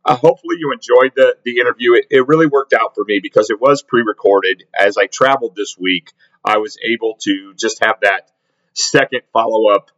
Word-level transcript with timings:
Uh, 0.03 0.15
hopefully, 0.15 0.55
you 0.57 0.71
enjoyed 0.71 1.11
the 1.15 1.37
the 1.43 1.59
interview. 1.59 1.93
It, 1.93 2.07
it 2.09 2.27
really 2.27 2.47
worked 2.47 2.73
out 2.73 2.95
for 2.95 3.03
me 3.05 3.19
because 3.21 3.49
it 3.49 3.61
was 3.61 3.83
pre-recorded. 3.83 4.63
As 4.77 4.97
I 4.97 5.05
traveled 5.05 5.55
this 5.55 5.77
week, 5.77 6.13
I 6.43 6.57
was 6.57 6.77
able 6.83 7.15
to 7.21 7.53
just 7.55 7.83
have 7.83 7.97
that 8.01 8.31
second 8.73 9.21
follow 9.33 9.69
up 9.69 9.91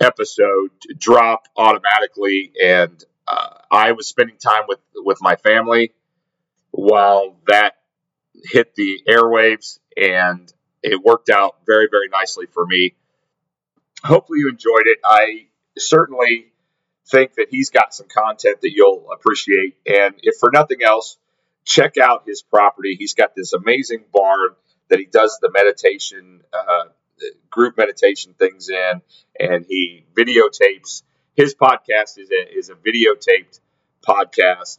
episode 0.00 0.70
drop 0.98 1.46
automatically, 1.56 2.52
and 2.60 3.02
uh, 3.28 3.58
I 3.70 3.92
was 3.92 4.08
spending 4.08 4.36
time 4.36 4.64
with 4.66 4.80
with 4.96 5.18
my 5.20 5.36
family 5.36 5.92
while 6.72 7.36
that 7.46 7.74
hit 8.34 8.74
the 8.74 9.02
airwaves, 9.08 9.78
and 9.96 10.52
it 10.82 11.02
worked 11.02 11.30
out 11.30 11.56
very, 11.66 11.88
very 11.90 12.08
nicely 12.08 12.46
for 12.46 12.66
me. 12.66 12.94
Hopefully, 14.04 14.40
you 14.40 14.48
enjoyed 14.48 14.86
it. 14.86 14.98
I 15.04 15.46
certainly 15.78 16.52
think 17.06 17.34
that 17.34 17.48
he's 17.50 17.70
got 17.70 17.94
some 17.94 18.06
content 18.08 18.60
that 18.62 18.72
you'll 18.72 19.06
appreciate. 19.12 19.76
And 19.86 20.14
if 20.22 20.36
for 20.38 20.50
nothing 20.52 20.78
else, 20.82 21.18
check 21.64 21.98
out 21.98 22.24
his 22.26 22.42
property. 22.42 22.96
He's 22.98 23.14
got 23.14 23.34
this 23.34 23.52
amazing 23.52 24.04
barn 24.12 24.50
that 24.88 24.98
he 24.98 25.06
does 25.06 25.38
the 25.40 25.50
meditation, 25.50 26.42
uh, 26.52 26.84
group 27.50 27.76
meditation 27.76 28.34
things 28.38 28.68
in, 28.68 29.02
and 29.38 29.64
he 29.68 30.04
videotapes. 30.14 31.02
His 31.34 31.54
podcast 31.54 32.18
is 32.18 32.30
a, 32.30 32.58
is 32.58 32.70
a 32.70 32.74
videotaped 32.74 33.60
podcast. 34.06 34.78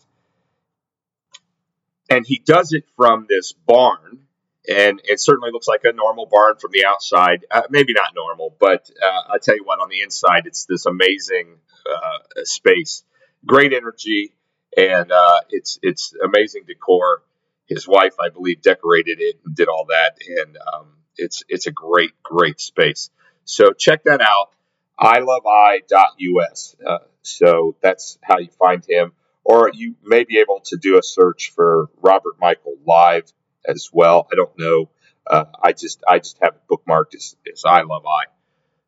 And 2.09 2.27
he 2.27 2.41
does 2.45 2.73
it 2.73 2.83
from 2.95 3.25
this 3.27 3.53
barn 3.53 4.22
and 4.69 5.01
it 5.03 5.19
certainly 5.19 5.51
looks 5.51 5.67
like 5.67 5.81
a 5.83 5.91
normal 5.91 6.25
barn 6.25 6.55
from 6.57 6.71
the 6.71 6.85
outside. 6.85 7.45
Uh, 7.51 7.63
maybe 7.69 7.93
not 7.93 8.15
normal, 8.15 8.55
but 8.59 8.89
uh, 9.01 9.33
I 9.33 9.37
tell 9.41 9.55
you 9.55 9.63
what, 9.63 9.79
on 9.79 9.89
the 9.89 10.01
inside, 10.01 10.45
it's 10.45 10.65
this 10.65 10.85
amazing 10.85 11.57
uh, 11.85 12.43
space, 12.43 13.03
great 13.45 13.73
energy, 13.73 14.33
and 14.77 15.11
uh, 15.11 15.39
it's 15.49 15.79
it's 15.81 16.13
amazing 16.23 16.63
decor. 16.67 17.23
His 17.67 17.87
wife, 17.87 18.15
I 18.19 18.29
believe, 18.29 18.61
decorated 18.61 19.19
it 19.19 19.39
and 19.45 19.55
did 19.55 19.67
all 19.67 19.87
that, 19.89 20.17
and 20.25 20.57
um, 20.73 20.87
it's 21.17 21.43
it's 21.49 21.67
a 21.67 21.71
great 21.71 22.11
great 22.23 22.59
space. 22.61 23.09
So 23.45 23.71
check 23.73 24.05
that 24.05 24.21
out, 24.21 24.51
ilovei.us. 24.99 26.75
Uh, 26.85 26.97
so 27.21 27.75
that's 27.81 28.17
how 28.21 28.39
you 28.39 28.49
find 28.59 28.83
him, 28.87 29.11
or 29.43 29.69
you 29.73 29.95
may 30.03 30.23
be 30.23 30.39
able 30.39 30.61
to 30.65 30.77
do 30.77 30.97
a 30.97 31.03
search 31.03 31.51
for 31.53 31.89
Robert 32.01 32.35
Michael 32.39 32.77
Live 32.85 33.31
as 33.67 33.89
well. 33.91 34.27
I 34.31 34.35
don't 34.35 34.57
know. 34.57 34.89
Uh, 35.25 35.45
I 35.61 35.71
just 35.71 36.03
I 36.07 36.19
just 36.19 36.37
have 36.41 36.55
it 36.55 36.61
bookmarked 36.69 37.15
as, 37.15 37.35
as 37.51 37.63
I 37.65 37.81
love 37.81 38.05
I. 38.05 38.25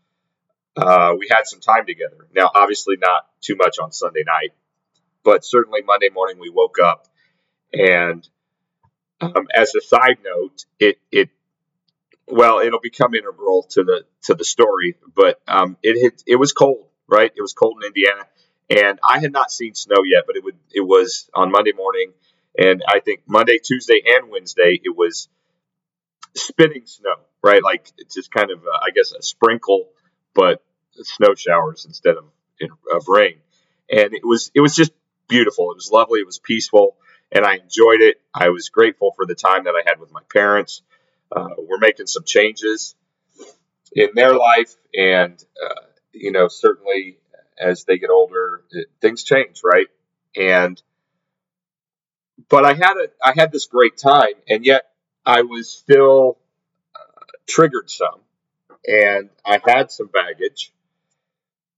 uh, 0.76 1.14
we 1.18 1.28
had 1.30 1.42
some 1.44 1.60
time 1.60 1.86
together. 1.86 2.28
Now, 2.34 2.50
obviously, 2.54 2.96
not 3.00 3.26
too 3.40 3.56
much 3.56 3.78
on 3.80 3.92
Sunday 3.92 4.24
night, 4.26 4.52
but 5.24 5.44
certainly 5.44 5.82
Monday 5.82 6.08
morning 6.12 6.38
we 6.38 6.50
woke 6.50 6.76
up, 6.82 7.06
and 7.72 8.26
um, 9.20 9.48
as 9.54 9.74
a 9.74 9.80
side 9.80 10.18
note, 10.24 10.64
it 10.78 10.98
it 11.10 11.30
well 12.26 12.60
it'll 12.60 12.80
become 12.80 13.14
integral 13.14 13.64
to 13.70 13.84
the 13.84 14.04
to 14.22 14.34
the 14.34 14.44
story, 14.44 14.96
but 15.14 15.40
um, 15.48 15.76
it 15.82 16.22
it 16.26 16.36
was 16.36 16.52
cold, 16.52 16.86
right? 17.08 17.30
It 17.34 17.40
was 17.42 17.52
cold 17.52 17.82
in 17.82 17.88
Indiana, 17.88 18.26
and 18.70 18.98
I 19.02 19.18
had 19.18 19.32
not 19.32 19.50
seen 19.50 19.74
snow 19.74 20.02
yet, 20.04 20.24
but 20.26 20.36
it 20.36 20.44
would 20.44 20.56
it 20.72 20.80
was 20.80 21.28
on 21.34 21.50
Monday 21.50 21.72
morning, 21.72 22.12
and 22.58 22.82
I 22.88 23.00
think 23.00 23.22
Monday, 23.26 23.58
Tuesday, 23.58 24.02
and 24.06 24.30
Wednesday 24.30 24.80
it 24.82 24.96
was 24.96 25.28
spitting 26.36 26.86
snow, 26.86 27.16
right? 27.42 27.62
Like 27.62 27.90
it's 27.98 28.14
just 28.14 28.30
kind 28.30 28.50
of 28.50 28.60
uh, 28.60 28.78
I 28.82 28.90
guess 28.94 29.12
a 29.12 29.22
sprinkle, 29.22 29.88
but 30.34 30.62
snow 30.94 31.34
showers 31.34 31.84
instead 31.84 32.16
of 32.16 32.24
of 32.92 33.08
rain, 33.08 33.36
and 33.90 34.14
it 34.14 34.24
was 34.24 34.50
it 34.54 34.60
was 34.60 34.74
just 34.74 34.92
beautiful. 35.30 35.70
It 35.72 35.76
was 35.76 35.90
lovely. 35.90 36.20
It 36.20 36.26
was 36.26 36.38
peaceful, 36.38 36.96
and 37.32 37.46
I 37.46 37.54
enjoyed 37.54 38.02
it. 38.02 38.20
I 38.34 38.50
was 38.50 38.68
grateful 38.68 39.12
for 39.16 39.24
the 39.26 39.34
time 39.34 39.64
that 39.64 39.74
I 39.74 39.88
had 39.88 40.00
with 40.00 40.12
my 40.12 40.22
parents. 40.32 40.82
Uh, 41.34 41.48
we're 41.58 41.78
making 41.78 42.06
some 42.08 42.24
changes 42.24 42.94
in 43.94 44.10
their 44.14 44.34
life, 44.34 44.74
and 44.94 45.42
uh, 45.64 45.82
you 46.12 46.32
know, 46.32 46.48
certainly 46.48 47.18
as 47.58 47.84
they 47.84 47.98
get 47.98 48.10
older, 48.10 48.62
it, 48.70 48.88
things 49.00 49.22
change, 49.24 49.62
right? 49.64 49.86
And 50.36 50.80
but 52.48 52.64
I 52.64 52.74
had 52.74 52.96
a 52.96 53.08
I 53.24 53.32
had 53.36 53.52
this 53.52 53.66
great 53.66 53.96
time, 53.96 54.34
and 54.48 54.64
yet 54.66 54.90
I 55.24 55.42
was 55.42 55.70
still 55.70 56.38
uh, 56.96 57.24
triggered 57.48 57.90
some, 57.90 58.20
and 58.86 59.30
I 59.44 59.60
had 59.64 59.90
some 59.90 60.08
baggage 60.08 60.72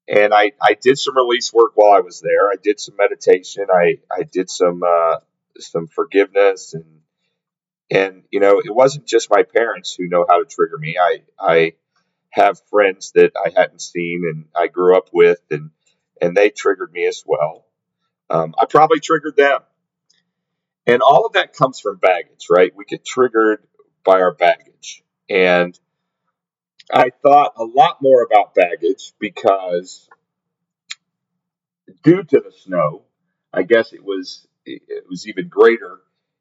and 0.09 0.35
I, 0.35 0.53
I 0.61 0.75
did 0.75 0.99
some 0.99 1.17
release 1.17 1.53
work 1.53 1.73
while 1.75 1.93
I 1.97 2.01
was 2.01 2.21
there. 2.21 2.51
I 2.51 2.57
did 2.63 2.81
some 2.81 2.97
meditation. 2.99 3.67
I, 3.73 3.99
I 4.11 4.25
did 4.25 4.51
some 4.51 4.83
uh, 4.83 5.17
some 5.59 5.87
forgiveness 5.87 6.75
and 6.75 7.03
and 7.91 8.23
you 8.31 8.41
know 8.41 8.61
it 8.65 8.75
wasn't 8.75 9.07
just 9.07 9.31
my 9.31 9.43
parents 9.43 9.95
who 9.95 10.09
know 10.09 10.25
how 10.29 10.39
to 10.39 10.45
trigger 10.47 10.79
me. 10.79 10.97
I 11.01 11.23
I 11.39 11.73
have 12.31 12.61
friends 12.71 13.13
that 13.15 13.33
I 13.37 13.51
hadn't 13.55 13.83
seen 13.83 14.25
and 14.29 14.47
I 14.57 14.69
grew 14.69 14.97
up 14.97 15.09
with, 15.13 15.39
and 15.51 15.71
and 16.21 16.37
they 16.37 16.51
triggered 16.51 16.93
me 16.93 17.07
as 17.07 17.23
well. 17.27 17.67
Um, 18.31 18.55
I 18.59 18.65
probably 18.65 19.01
triggered 19.01 19.37
them, 19.37 19.61
and 20.87 21.03
all 21.03 21.27
of 21.27 21.35
that 21.35 21.55
comes 21.55 21.81
from 21.81 21.99
baggage, 21.99 22.47
right? 22.51 22.73
We 22.75 22.85
get 22.87 23.05
triggered 23.05 23.63
by 24.05 24.23
our 24.23 24.35
baggage, 24.35 25.03
and 25.29 25.79
I 26.93 27.11
thought 27.23 27.55
a 27.57 27.65
lot 27.65 28.03
more 28.03 28.23
about 28.23 28.55
baggage 28.55 29.15
because 29.19 30.09
due 32.03 32.23
to 32.23 32.41
the 32.41 32.53
snow, 32.53 33.03
I 33.53 33.63
guess 33.63 33.93
it 33.93 34.05
was 34.05 34.47
it 34.67 35.05
was 35.09 35.27
even 35.27 35.49
greater 35.49 36.01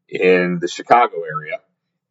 in 0.10 0.60
the 0.60 0.68
Chicago 0.68 1.24
area, 1.24 1.60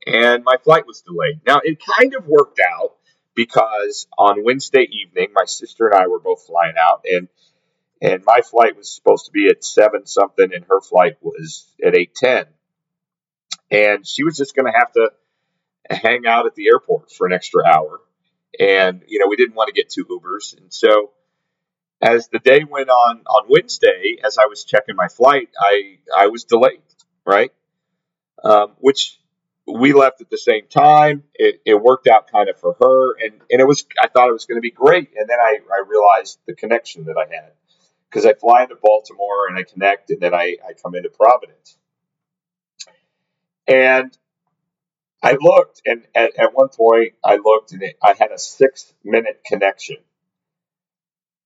and 0.07 0.43
my 0.43 0.57
flight 0.65 0.87
was 0.87 1.03
delayed. 1.03 1.41
Now 1.47 1.61
it 1.63 1.79
kind 1.99 2.15
of 2.15 2.27
worked 2.27 2.61
out 2.61 2.97
because 3.35 4.07
on 4.17 4.43
Wednesday 4.43 4.89
evening, 4.91 5.29
my 5.35 5.45
sister 5.45 5.89
and 5.89 6.01
I 6.01 6.07
were 6.07 6.21
both 6.21 6.47
flying 6.47 6.77
out, 6.81 7.05
and 7.11 7.29
and 8.01 8.23
my 8.25 8.41
flight 8.41 8.75
was 8.77 8.95
supposed 8.95 9.27
to 9.27 9.33
be 9.33 9.49
at 9.49 9.63
seven 9.63 10.07
something, 10.07 10.51
and 10.55 10.65
her 10.65 10.81
flight 10.81 11.17
was 11.21 11.71
at 11.85 11.95
eight 11.95 12.15
ten, 12.15 12.47
and 13.71 14.07
she 14.07 14.25
was 14.25 14.37
just 14.39 14.57
going 14.57 14.73
to 14.73 14.79
have 14.79 14.93
to 14.93 15.11
hang 15.91 16.27
out 16.27 16.47
at 16.47 16.55
the 16.55 16.69
airport 16.69 17.11
for 17.13 17.27
an 17.27 17.35
extra 17.35 17.65
hour, 17.67 18.01
and 18.59 19.03
you 19.07 19.19
know 19.19 19.27
we 19.29 19.37
didn't 19.37 19.55
want 19.55 19.69
to 19.69 19.73
get 19.73 19.91
two 19.91 20.05
Ubers, 20.05 20.57
and 20.57 20.73
so 20.73 21.13
as 22.01 22.29
the 22.29 22.39
day 22.39 22.65
went 22.65 22.89
on 22.89 23.23
on 23.27 23.45
Wednesday, 23.49 24.17
as 24.25 24.39
I 24.39 24.47
was 24.47 24.65
checking 24.65 24.97
my 24.97 25.09
flight, 25.09 25.49
I 25.59 25.99
I 26.17 26.27
was 26.29 26.45
delayed, 26.45 26.83
right? 27.25 27.53
Um, 28.43 28.73
which 28.79 29.19
we 29.67 29.93
left 29.93 30.21
at 30.21 30.31
the 30.31 30.39
same 30.39 30.67
time. 30.69 31.25
It, 31.35 31.61
it 31.65 31.75
worked 31.75 32.07
out 32.07 32.31
kind 32.31 32.49
of 32.49 32.59
for 32.59 32.77
her, 32.81 33.17
and, 33.25 33.35
and 33.51 33.61
it 33.61 33.67
was 33.67 33.85
I 34.03 34.09
thought 34.09 34.29
it 34.29 34.33
was 34.33 34.47
going 34.47 34.57
to 34.57 34.63
be 34.63 34.71
great, 34.71 35.11
and 35.17 35.29
then 35.29 35.39
I, 35.39 35.59
I 35.71 35.85
realized 35.89 36.39
the 36.47 36.55
connection 36.55 37.05
that 37.05 37.17
I 37.17 37.33
had. 37.33 37.53
Because 38.09 38.27
I 38.27 38.33
fly 38.35 38.65
into 38.65 38.75
Baltimore 38.83 39.47
and 39.49 39.57
I 39.57 39.63
connect, 39.63 40.11
and 40.11 40.21
then 40.21 40.35
I, 40.35 40.57
I 40.69 40.73
come 40.83 40.97
into 40.97 41.11
Providence, 41.11 41.79
and 43.69 44.17
I 45.23 45.37
looked, 45.41 45.83
and 45.87 46.07
at, 46.15 46.39
at 46.39 46.55
one 46.55 46.69
point 46.69 47.15
I 47.25 47.37
looked, 47.37 47.73
and 47.73 47.83
it, 47.83 47.97
I 48.03 48.15
had 48.19 48.33
a 48.33 48.39
six 48.39 48.93
minute 49.05 49.43
connection, 49.47 49.99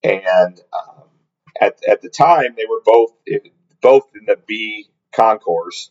and 0.02 0.60
um, 0.72 1.04
at 1.60 1.78
at 1.88 2.02
the 2.02 2.10
time 2.10 2.54
they 2.56 2.66
were 2.68 2.82
both 2.84 3.12
both 3.82 4.04
in 4.18 4.26
the 4.26 4.38
B 4.46 4.88
concourse 5.14 5.90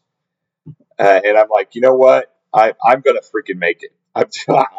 uh, 0.99 1.21
and 1.25 1.37
I'm 1.37 1.49
like, 1.49 1.75
you 1.75 1.81
know 1.81 1.95
what? 1.95 2.33
I, 2.53 2.73
I'm 2.83 3.01
to 3.21 3.27
freaking 3.33 3.59
make 3.59 3.83
it. 3.83 3.91
I'm, 4.15 4.27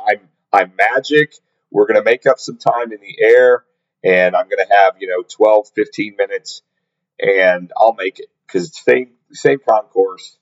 I'm, 0.09 0.29
I'm 0.53 0.73
magic. 0.77 1.35
We're 1.71 1.87
to 2.03 2.05
make 2.11 2.27
up 2.27 2.39
some 2.39 2.59
time 2.59 2.93
in 2.93 3.01
the 3.01 3.17
air 3.23 3.65
and 4.03 4.35
I'm 4.37 4.49
to 4.67 4.75
have, 4.75 4.95
you 5.01 5.09
know, 5.09 5.23
12, 5.29 5.69
15 5.75 6.15
minutes 6.17 6.63
and 7.21 7.73
I'll 7.77 7.95
make 7.95 8.21
it 8.21 8.27
because 8.47 8.69
it's 8.69 8.85
same, 8.85 9.11
same 9.33 9.59
concourse. 9.69 10.39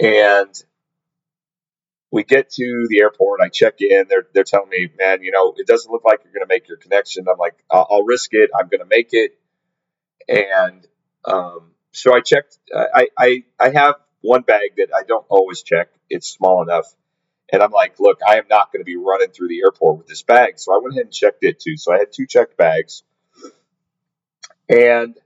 And 0.00 0.54
we 2.10 2.24
get 2.24 2.50
to 2.50 2.86
the 2.88 3.00
airport. 3.00 3.40
I 3.40 3.48
check 3.48 3.80
in. 3.80 4.04
They're, 4.08 4.26
they're 4.34 4.44
telling 4.44 4.68
me, 4.68 4.88
man, 4.98 5.22
you 5.22 5.30
know, 5.30 5.54
it 5.56 5.66
doesn't 5.66 5.90
look 5.90 6.04
like 6.04 6.20
you're 6.24 6.32
going 6.32 6.46
to 6.46 6.52
make 6.52 6.68
your 6.68 6.76
connection. 6.76 7.26
I'm 7.30 7.38
like, 7.38 7.54
I'll, 7.70 7.86
I'll 7.90 8.02
risk 8.02 8.30
it. 8.32 8.50
I'm 8.58 8.68
going 8.68 8.80
to 8.80 8.86
make 8.86 9.10
it. 9.12 9.38
And, 10.28 10.86
um, 11.24 11.72
so 11.92 12.14
I 12.14 12.20
checked, 12.20 12.58
I, 12.74 13.08
I, 13.18 13.44
I 13.58 13.70
have 13.70 13.96
one 14.20 14.42
bag 14.42 14.76
that 14.76 14.88
I 14.94 15.02
don't 15.02 15.26
always 15.28 15.62
check. 15.62 15.88
It's 16.08 16.28
small 16.28 16.62
enough. 16.62 16.86
And 17.52 17.62
I'm 17.62 17.72
like, 17.72 17.98
look, 17.98 18.20
I 18.26 18.36
am 18.38 18.44
not 18.48 18.72
going 18.72 18.80
to 18.80 18.84
be 18.84 18.96
running 18.96 19.30
through 19.30 19.48
the 19.48 19.60
airport 19.60 19.98
with 19.98 20.06
this 20.06 20.22
bag. 20.22 20.58
So 20.58 20.72
I 20.72 20.78
went 20.78 20.94
ahead 20.94 21.06
and 21.06 21.12
checked 21.12 21.42
it 21.42 21.58
too. 21.60 21.76
So 21.76 21.92
I 21.92 21.98
had 21.98 22.12
two 22.12 22.26
checked 22.26 22.56
bags. 22.56 23.02
And, 24.68 25.16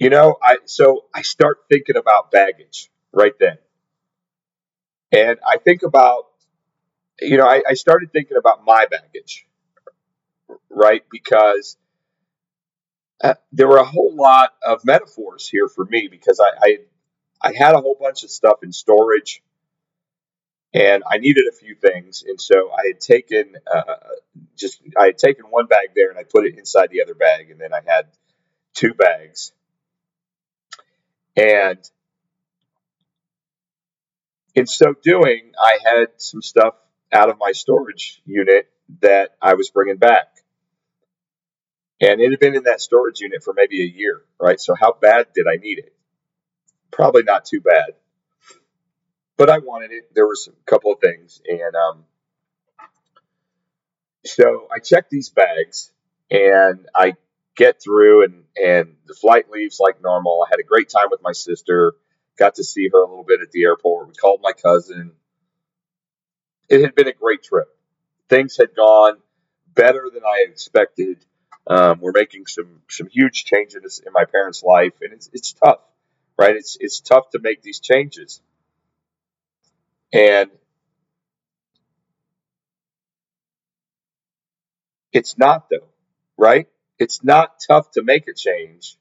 you 0.00 0.10
know, 0.10 0.36
I, 0.42 0.58
so 0.64 1.04
I 1.14 1.22
start 1.22 1.58
thinking 1.68 1.96
about 1.96 2.32
baggage 2.32 2.90
right 3.12 3.34
then. 3.38 3.58
And 5.12 5.38
I 5.46 5.58
think 5.58 5.82
about, 5.82 6.26
you 7.20 7.36
know, 7.36 7.46
I, 7.46 7.62
I 7.68 7.74
started 7.74 8.12
thinking 8.12 8.36
about 8.36 8.64
my 8.64 8.86
baggage, 8.90 9.46
right? 10.70 11.02
Because 11.10 11.76
uh, 13.22 13.34
there 13.52 13.68
were 13.68 13.78
a 13.78 13.84
whole 13.84 14.14
lot 14.14 14.54
of 14.64 14.84
metaphors 14.84 15.48
here 15.48 15.68
for 15.68 15.84
me 15.84 16.08
because 16.10 16.40
I, 16.40 16.66
I 16.66 16.78
I 17.42 17.52
had 17.56 17.74
a 17.74 17.80
whole 17.80 17.96
bunch 17.98 18.22
of 18.22 18.30
stuff 18.30 18.58
in 18.62 18.72
storage 18.72 19.42
and 20.74 21.02
I 21.10 21.18
needed 21.18 21.44
a 21.48 21.56
few 21.56 21.74
things. 21.74 22.22
And 22.26 22.40
so 22.40 22.70
I 22.70 22.88
had 22.88 23.00
taken 23.00 23.56
uh, 23.72 23.94
just, 24.56 24.80
I 24.98 25.06
had 25.06 25.18
taken 25.18 25.46
one 25.46 25.66
bag 25.66 25.88
there 25.94 26.10
and 26.10 26.18
I 26.18 26.24
put 26.24 26.46
it 26.46 26.58
inside 26.58 26.90
the 26.90 27.02
other 27.02 27.14
bag. 27.14 27.50
And 27.50 27.60
then 27.60 27.72
I 27.72 27.80
had 27.86 28.06
two 28.74 28.94
bags. 28.94 29.52
And 31.36 31.78
in 34.54 34.66
so 34.66 34.94
doing, 35.02 35.52
I 35.58 35.78
had 35.84 36.08
some 36.18 36.42
stuff 36.42 36.74
out 37.12 37.30
of 37.30 37.36
my 37.38 37.52
storage 37.52 38.22
unit 38.26 38.68
that 39.00 39.30
I 39.40 39.54
was 39.54 39.70
bringing 39.70 39.96
back. 39.98 40.28
And 42.00 42.20
it 42.20 42.30
had 42.30 42.40
been 42.40 42.56
in 42.56 42.64
that 42.64 42.80
storage 42.80 43.20
unit 43.20 43.42
for 43.44 43.52
maybe 43.54 43.82
a 43.82 43.86
year, 43.86 44.22
right? 44.40 44.60
So 44.60 44.74
how 44.74 44.92
bad 45.00 45.28
did 45.34 45.46
I 45.50 45.56
need 45.56 45.78
it? 45.78 45.92
probably 46.90 47.22
not 47.22 47.44
too 47.44 47.60
bad. 47.60 47.94
But 49.36 49.50
I 49.50 49.58
wanted 49.58 49.90
it. 49.92 50.14
There 50.14 50.26
was 50.26 50.48
a 50.48 50.70
couple 50.70 50.92
of 50.92 51.00
things, 51.00 51.40
and 51.48 51.74
um, 51.74 52.04
so 54.24 54.68
I 54.74 54.80
check 54.80 55.08
these 55.08 55.30
bags, 55.30 55.92
and 56.30 56.86
I 56.94 57.14
get 57.56 57.82
through, 57.82 58.24
and 58.24 58.44
and 58.62 58.96
the 59.06 59.14
flight 59.14 59.50
leaves 59.50 59.78
like 59.80 60.02
normal. 60.02 60.44
I 60.46 60.50
had 60.50 60.60
a 60.60 60.64
great 60.64 60.90
time 60.90 61.08
with 61.10 61.20
my 61.22 61.32
sister. 61.32 61.94
Got 62.40 62.56
to 62.56 62.64
see 62.64 62.88
her 62.92 63.02
a 63.04 63.08
little 63.08 63.24
bit 63.24 63.42
at 63.42 63.52
the 63.52 63.64
airport. 63.64 64.08
We 64.08 64.14
called 64.14 64.40
my 64.42 64.54
cousin. 64.54 65.12
It 66.68 66.82
had 66.82 66.96
been 66.96 67.08
a 67.08 67.14
great 67.14 67.44
trip. 67.44 67.68
Things 68.28 68.56
had 68.58 68.74
gone 68.76 69.18
better 69.74 70.10
than 70.12 70.24
I 70.24 70.46
expected. 70.50 71.24
Um, 71.68 72.00
we're 72.00 72.12
making 72.12 72.46
some 72.46 72.82
some 72.88 73.08
huge 73.08 73.44
changes 73.44 74.02
in 74.04 74.12
my 74.12 74.24
parents' 74.24 74.64
life, 74.64 74.94
and 75.02 75.12
it's 75.12 75.30
it's 75.32 75.52
tough 75.52 75.80
right? 76.40 76.56
It's 76.56 76.78
it's 76.80 77.00
tough 77.00 77.30
to 77.30 77.38
make 77.40 77.62
these 77.62 77.80
changes. 77.80 78.40
And 80.12 80.50
it's 85.12 85.36
not 85.38 85.68
though, 85.70 85.88
right? 86.38 86.66
It's 86.98 87.22
not 87.22 87.60
tough 87.68 87.90
to 87.92 88.02
make 88.02 88.26
a 88.26 88.34
change. 88.34 88.96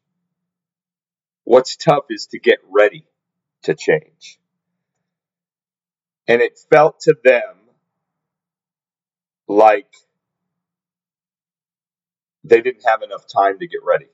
What's 1.45 1.77
tough 1.77 2.05
is 2.09 2.27
to 2.27 2.39
get 2.39 2.59
ready 2.69 3.05
to 3.63 3.75
change. 3.75 4.39
And 6.27 6.41
it 6.41 6.59
felt 6.69 7.01
to 7.01 7.15
them 7.23 7.55
like 9.47 9.91
they 12.43 12.61
didn't 12.61 12.83
have 12.85 13.01
enough 13.01 13.25
time 13.27 13.59
to 13.59 13.67
get 13.67 13.81
ready. 13.83 14.07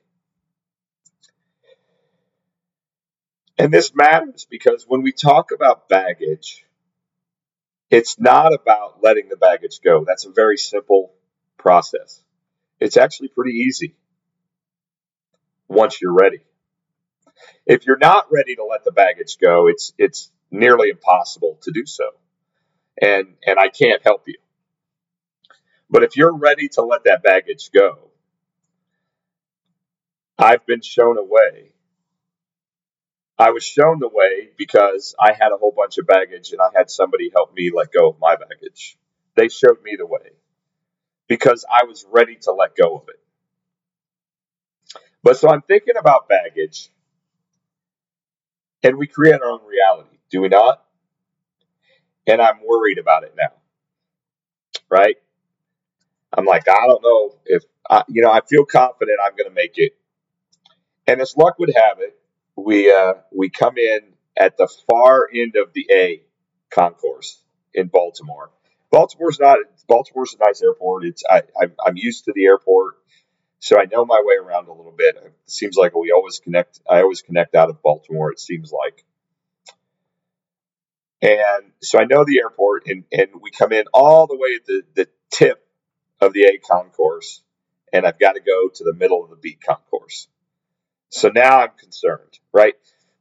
And 3.58 3.72
this 3.72 3.94
matters 3.94 4.46
because 4.50 4.84
when 4.86 5.02
we 5.02 5.12
talk 5.12 5.50
about 5.50 5.88
baggage, 5.88 6.64
it's 7.90 8.18
not 8.18 8.52
about 8.52 9.02
letting 9.02 9.28
the 9.28 9.36
baggage 9.36 9.80
go. 9.82 10.04
That's 10.06 10.26
a 10.26 10.30
very 10.30 10.56
simple 10.58 11.12
process. 11.56 12.22
It's 12.80 12.96
actually 12.96 13.28
pretty 13.28 13.58
easy 13.58 13.94
once 15.68 16.00
you're 16.00 16.12
ready. 16.12 16.45
If 17.66 17.86
you're 17.86 17.98
not 17.98 18.26
ready 18.32 18.56
to 18.56 18.64
let 18.64 18.84
the 18.84 18.92
baggage 18.92 19.38
go, 19.40 19.68
it's 19.68 19.92
it's 19.98 20.30
nearly 20.50 20.90
impossible 20.90 21.58
to 21.62 21.72
do 21.72 21.86
so. 21.86 22.10
And 23.00 23.34
and 23.46 23.58
I 23.58 23.68
can't 23.68 24.02
help 24.02 24.24
you. 24.26 24.38
But 25.90 26.02
if 26.04 26.16
you're 26.16 26.36
ready 26.36 26.68
to 26.70 26.82
let 26.82 27.04
that 27.04 27.22
baggage 27.22 27.70
go, 27.72 28.10
I've 30.38 30.66
been 30.66 30.82
shown 30.82 31.18
a 31.18 31.24
way 31.24 31.72
I 33.38 33.50
was 33.50 33.64
shown 33.64 33.98
the 33.98 34.08
way 34.08 34.50
because 34.56 35.14
I 35.20 35.32
had 35.32 35.52
a 35.52 35.58
whole 35.58 35.72
bunch 35.76 35.98
of 35.98 36.06
baggage 36.06 36.52
and 36.52 36.60
I 36.60 36.68
had 36.74 36.90
somebody 36.90 37.30
help 37.34 37.52
me 37.54 37.70
let 37.74 37.92
go 37.92 38.10
of 38.10 38.20
my 38.20 38.36
baggage. 38.36 38.96
They 39.34 39.48
showed 39.48 39.82
me 39.82 39.96
the 39.98 40.06
way 40.06 40.32
because 41.28 41.64
I 41.70 41.84
was 41.86 42.06
ready 42.10 42.36
to 42.42 42.52
let 42.52 42.76
go 42.76 42.96
of 42.96 43.08
it. 43.08 43.20
But 45.22 45.36
so 45.38 45.50
I'm 45.50 45.62
thinking 45.62 45.96
about 45.98 46.28
baggage 46.28 46.90
and 48.86 48.98
we 48.98 49.08
create 49.08 49.42
our 49.42 49.50
own 49.50 49.60
reality, 49.68 50.18
do 50.30 50.42
we 50.42 50.48
not? 50.50 50.84
And 52.26 52.42
I'm 52.42 52.60
worried 52.66 52.98
about 52.98 53.24
it 53.24 53.34
now, 53.38 53.52
right? 54.90 55.16
I'm 56.36 56.46
like, 56.46 56.68
I 56.68 56.86
don't 56.86 57.02
know 57.02 57.36
if, 57.46 57.64
I, 57.90 58.04
you 58.08 58.22
know, 58.22 58.30
I 58.32 58.40
feel 58.48 58.64
confident 58.66 59.18
I'm 59.24 59.36
going 59.36 59.48
to 59.50 59.54
make 59.54 59.74
it. 59.78 59.92
And 61.08 61.20
as 61.22 61.36
luck 61.36 61.58
would 61.60 61.74
have 61.76 62.00
it, 62.00 62.18
we 62.56 62.92
uh, 62.92 63.14
we 63.36 63.50
come 63.50 63.78
in 63.78 64.00
at 64.38 64.58
the 64.58 64.68
far 64.90 65.28
end 65.34 65.56
of 65.56 65.74
the 65.74 65.86
A 65.92 66.22
concourse 66.72 67.42
in 67.74 67.88
Baltimore. 67.88 68.50
Baltimore's 68.92 69.40
not 69.40 69.58
Baltimore's 69.88 70.36
a 70.40 70.44
nice 70.44 70.62
airport. 70.62 71.06
It's 71.06 71.24
I, 71.30 71.42
I'm, 71.62 71.74
I'm 71.86 71.98
used 71.98 72.26
to 72.26 72.34
the 72.34 72.46
airport, 72.46 72.96
so 73.58 73.78
I 73.78 73.86
know 73.90 74.04
my 74.04 74.22
way 74.24 74.36
around 74.36 74.68
a 74.68 74.72
little 74.72 74.94
bit. 74.96 75.16
It 75.16 75.32
seems 75.46 75.76
like 75.76 75.94
we 75.94 76.12
always 76.12 76.38
connect. 76.38 76.80
I 76.88 77.00
always 77.00 77.22
connect 77.22 77.54
out 77.54 77.70
of 77.70 77.82
Baltimore. 77.82 78.30
It 78.32 78.40
seems 78.40 78.72
like, 78.72 79.04
and 81.22 81.72
so 81.82 81.98
I 81.98 82.04
know 82.04 82.24
the 82.24 82.38
airport, 82.38 82.84
and 82.86 83.04
and 83.12 83.28
we 83.40 83.50
come 83.50 83.72
in 83.72 83.84
all 83.92 84.26
the 84.26 84.36
way 84.36 84.56
at 84.56 84.66
the 84.66 84.82
the 84.94 85.08
tip 85.30 85.66
of 86.20 86.32
the 86.32 86.42
A 86.42 86.58
concourse, 86.58 87.42
and 87.92 88.06
I've 88.06 88.18
got 88.18 88.32
to 88.32 88.40
go 88.40 88.68
to 88.74 88.84
the 88.84 88.92
middle 88.94 89.24
of 89.24 89.30
the 89.30 89.36
B 89.36 89.54
concourse. 89.54 90.28
So 91.10 91.30
now 91.34 91.60
I'm 91.60 91.70
concerned, 91.78 92.38
right? 92.52 92.74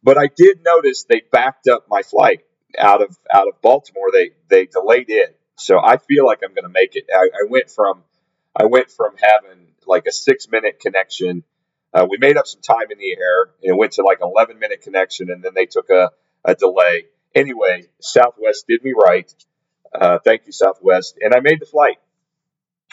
But 0.04 0.18
I 0.18 0.27
did 0.36 0.63
notice 0.63 1.06
they 1.06 1.22
backed 1.32 1.68
up 1.68 1.86
my 1.89 2.01
flight 2.01 2.42
out 2.77 3.01
of 3.01 3.18
out 3.34 3.48
of 3.48 3.62
Baltimore. 3.62 4.12
They 4.12 4.32
they 4.50 4.65
delayed 4.65 5.10
it, 5.10 5.39
so 5.58 5.80
I 5.80 5.98
feel 5.98 6.25
like 6.25 6.39
I'm 6.44 6.54
going 6.54 6.63
to 6.63 6.70
make 6.70 6.96
it. 6.96 7.06
I, 7.13 7.30
I, 7.34 7.48
went 7.50 7.70
from 7.70 8.04
I 8.56 8.65
went 8.65 8.92
from 8.92 9.15
having 9.18 9.65
like 9.88 10.06
a 10.08 10.12
six 10.12 10.48
minute 10.50 10.80
connection. 10.80 11.44
Uh, 11.94 12.06
we 12.10 12.18
made 12.18 12.38
up 12.38 12.48
some 12.48 12.62
time 12.62 12.92
in 12.92 12.98
the 12.98 13.15
air, 13.18 13.44
and 13.63 13.72
it 13.72 13.77
went 13.77 13.94
to 13.94 14.04
like 14.04 14.20
an 14.22 14.27
11 14.27 14.60
minute 14.60 14.82
connection, 14.82 15.30
and 15.30 15.44
then 15.44 15.54
they 15.56 15.65
took 15.65 15.89
a, 15.89 16.12
a 16.44 16.56
delay. 16.56 17.06
Anyway, 17.34 17.88
Southwest 18.01 18.65
did 18.68 18.84
me 18.84 18.94
right. 18.94 19.34
Uh, 19.94 20.20
thank 20.20 20.46
you, 20.46 20.51
Southwest, 20.51 21.18
and 21.22 21.34
I 21.34 21.39
made 21.39 21.60
the 21.62 21.65
flight. 21.65 21.98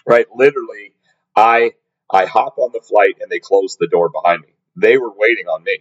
Right, 0.06 0.26
literally, 0.34 0.94
I 1.34 1.72
I 2.10 2.26
hop 2.26 2.58
on 2.58 2.70
the 2.72 2.80
flight, 2.80 3.16
and 3.20 3.30
they 3.30 3.38
close 3.38 3.76
the 3.76 3.88
door 3.88 4.08
behind 4.10 4.42
me. 4.42 4.48
They 4.76 4.98
were 4.98 5.12
waiting 5.16 5.46
on 5.46 5.62
me. 5.64 5.78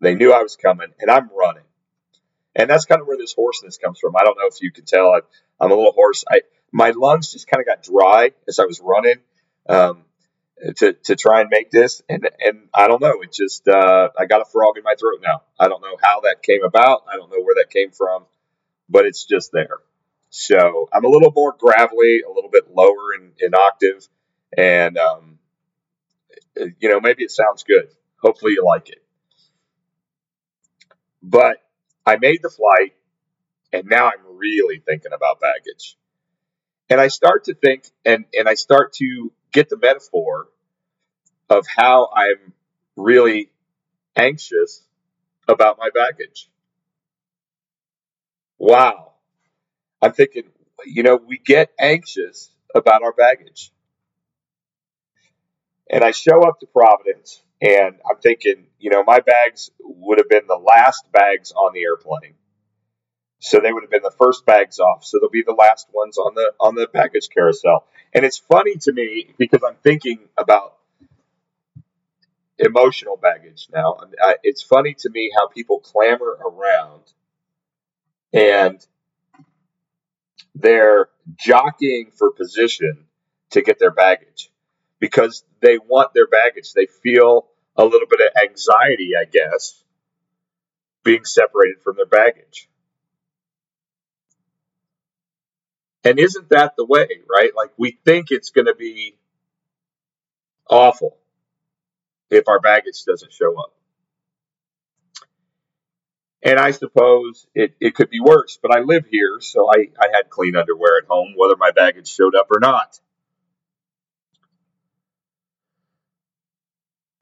They 0.00 0.14
knew 0.14 0.32
I 0.32 0.42
was 0.42 0.56
coming, 0.56 0.88
and 0.98 1.10
I'm 1.10 1.30
running. 1.36 1.62
And 2.56 2.70
that's 2.70 2.84
kind 2.84 3.00
of 3.00 3.06
where 3.06 3.16
this 3.16 3.32
hoarseness 3.34 3.78
comes 3.78 3.98
from. 3.98 4.16
I 4.16 4.24
don't 4.24 4.38
know 4.38 4.46
if 4.46 4.60
you 4.62 4.70
can 4.70 4.84
tell. 4.84 5.08
I, 5.08 5.20
I'm 5.60 5.70
a 5.70 5.74
little 5.74 5.92
hoarse. 5.92 6.24
I 6.28 6.42
my 6.72 6.90
lungs 6.90 7.32
just 7.32 7.46
kind 7.46 7.60
of 7.60 7.66
got 7.66 7.82
dry 7.82 8.32
as 8.48 8.58
I 8.58 8.64
was 8.64 8.80
running 8.80 9.20
um, 9.68 10.04
to 10.76 10.92
to 10.92 11.16
try 11.16 11.40
and 11.40 11.50
make 11.50 11.70
this, 11.70 12.02
and 12.08 12.28
and 12.40 12.68
I 12.72 12.88
don't 12.88 13.02
know. 13.02 13.20
It 13.22 13.32
just 13.32 13.66
uh, 13.68 14.08
I 14.18 14.26
got 14.26 14.40
a 14.40 14.44
frog 14.44 14.76
in 14.76 14.84
my 14.84 14.94
throat 14.98 15.20
now. 15.22 15.42
I 15.58 15.68
don't 15.68 15.82
know 15.82 15.96
how 16.02 16.20
that 16.20 16.42
came 16.42 16.62
about. 16.64 17.02
I 17.12 17.16
don't 17.16 17.30
know 17.30 17.42
where 17.42 17.56
that 17.56 17.70
came 17.70 17.90
from, 17.90 18.24
but 18.88 19.04
it's 19.06 19.24
just 19.24 19.52
there. 19.52 19.78
So 20.30 20.88
I'm 20.92 21.04
a 21.04 21.08
little 21.08 21.32
more 21.34 21.54
gravelly, 21.58 22.22
a 22.22 22.32
little 22.32 22.50
bit 22.50 22.74
lower 22.74 23.14
in, 23.18 23.32
in 23.40 23.54
octave, 23.54 24.06
and 24.56 24.96
um, 24.98 25.38
you 26.56 26.88
know 26.88 27.00
maybe 27.00 27.24
it 27.24 27.30
sounds 27.30 27.64
good. 27.64 27.88
Hopefully 28.22 28.52
you 28.52 28.64
like 28.64 28.88
it. 28.88 29.02
But 31.22 31.58
I 32.06 32.16
made 32.16 32.40
the 32.42 32.50
flight, 32.50 32.94
and 33.72 33.86
now 33.86 34.06
I'm 34.06 34.38
really 34.38 34.82
thinking 34.84 35.12
about 35.14 35.40
baggage. 35.40 35.96
And 36.90 37.00
I 37.00 37.08
start 37.08 37.44
to 37.44 37.54
think, 37.54 37.84
and, 38.04 38.26
and 38.34 38.46
I 38.48 38.54
start 38.54 38.92
to 38.94 39.32
get 39.54 39.70
the 39.70 39.78
metaphor 39.78 40.48
of 41.48 41.64
how 41.74 42.10
I'm 42.14 42.52
really 42.96 43.50
anxious 44.16 44.82
about 45.48 45.78
my 45.78 45.88
baggage. 45.94 46.50
Wow. 48.58 49.12
I'm 50.02 50.12
thinking, 50.12 50.44
you 50.84 51.02
know, 51.02 51.16
we 51.16 51.38
get 51.38 51.70
anxious 51.78 52.50
about 52.74 53.02
our 53.02 53.12
baggage. 53.12 53.70
And 55.90 56.02
I 56.02 56.10
show 56.10 56.42
up 56.42 56.60
to 56.60 56.66
Providence 56.66 57.42
and 57.60 57.96
I'm 58.08 58.20
thinking, 58.20 58.66
you 58.78 58.90
know, 58.90 59.04
my 59.04 59.20
bags 59.20 59.70
would 59.80 60.18
have 60.18 60.28
been 60.28 60.46
the 60.46 60.56
last 60.56 61.04
bags 61.12 61.52
on 61.52 61.72
the 61.74 61.82
airplane. 61.82 62.34
So 63.44 63.60
they 63.60 63.70
would 63.70 63.82
have 63.82 63.90
been 63.90 64.02
the 64.02 64.10
first 64.10 64.46
bags 64.46 64.78
off. 64.78 65.04
So 65.04 65.18
they'll 65.18 65.28
be 65.28 65.42
the 65.46 65.52
last 65.52 65.88
ones 65.92 66.16
on 66.16 66.34
the 66.34 66.54
on 66.58 66.74
the 66.74 66.86
package 66.86 67.28
carousel. 67.28 67.84
And 68.14 68.24
it's 68.24 68.38
funny 68.38 68.76
to 68.76 68.92
me 68.92 69.34
because 69.36 69.60
I'm 69.62 69.76
thinking 69.82 70.20
about 70.38 70.78
emotional 72.58 73.18
baggage 73.18 73.68
now. 73.70 73.98
It's 74.42 74.62
funny 74.62 74.94
to 75.00 75.10
me 75.10 75.30
how 75.36 75.48
people 75.48 75.80
clamor 75.80 76.38
around 76.42 77.02
and 78.32 78.80
they're 80.54 81.10
jockeying 81.36 82.12
for 82.16 82.30
position 82.30 83.04
to 83.50 83.60
get 83.60 83.78
their 83.78 83.90
baggage 83.90 84.50
because 85.00 85.44
they 85.60 85.76
want 85.76 86.14
their 86.14 86.28
baggage. 86.28 86.72
They 86.72 86.86
feel 86.86 87.48
a 87.76 87.84
little 87.84 88.08
bit 88.08 88.20
of 88.20 88.42
anxiety, 88.48 89.10
I 89.20 89.26
guess, 89.26 89.84
being 91.02 91.26
separated 91.26 91.82
from 91.84 91.96
their 91.96 92.06
baggage. 92.06 92.70
And 96.04 96.18
isn't 96.18 96.50
that 96.50 96.74
the 96.76 96.84
way, 96.84 97.08
right? 97.28 97.50
Like 97.56 97.72
we 97.78 97.98
think 98.04 98.30
it's 98.30 98.50
going 98.50 98.66
to 98.66 98.74
be 98.74 99.16
awful 100.68 101.16
if 102.30 102.48
our 102.48 102.60
baggage 102.60 103.04
doesn't 103.06 103.32
show 103.32 103.58
up. 103.58 103.72
And 106.42 106.58
I 106.58 106.72
suppose 106.72 107.46
it, 107.54 107.74
it 107.80 107.94
could 107.94 108.10
be 108.10 108.20
worse, 108.20 108.58
but 108.60 108.76
I 108.76 108.80
live 108.80 109.06
here, 109.06 109.38
so 109.40 109.66
I, 109.70 109.88
I 109.98 110.08
had 110.14 110.28
clean 110.28 110.56
underwear 110.56 110.98
at 111.02 111.08
home, 111.08 111.32
whether 111.36 111.56
my 111.56 111.70
baggage 111.70 112.06
showed 112.06 112.34
up 112.34 112.48
or 112.50 112.60
not. 112.60 113.00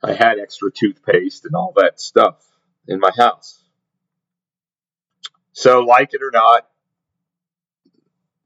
I 0.02 0.12
had 0.12 0.40
extra 0.40 0.72
toothpaste 0.72 1.44
and 1.44 1.54
all 1.54 1.72
that 1.76 2.00
stuff 2.00 2.44
in 2.88 2.98
my 2.98 3.12
house. 3.16 3.62
So, 5.52 5.80
like 5.80 6.14
it 6.14 6.22
or 6.22 6.32
not, 6.32 6.66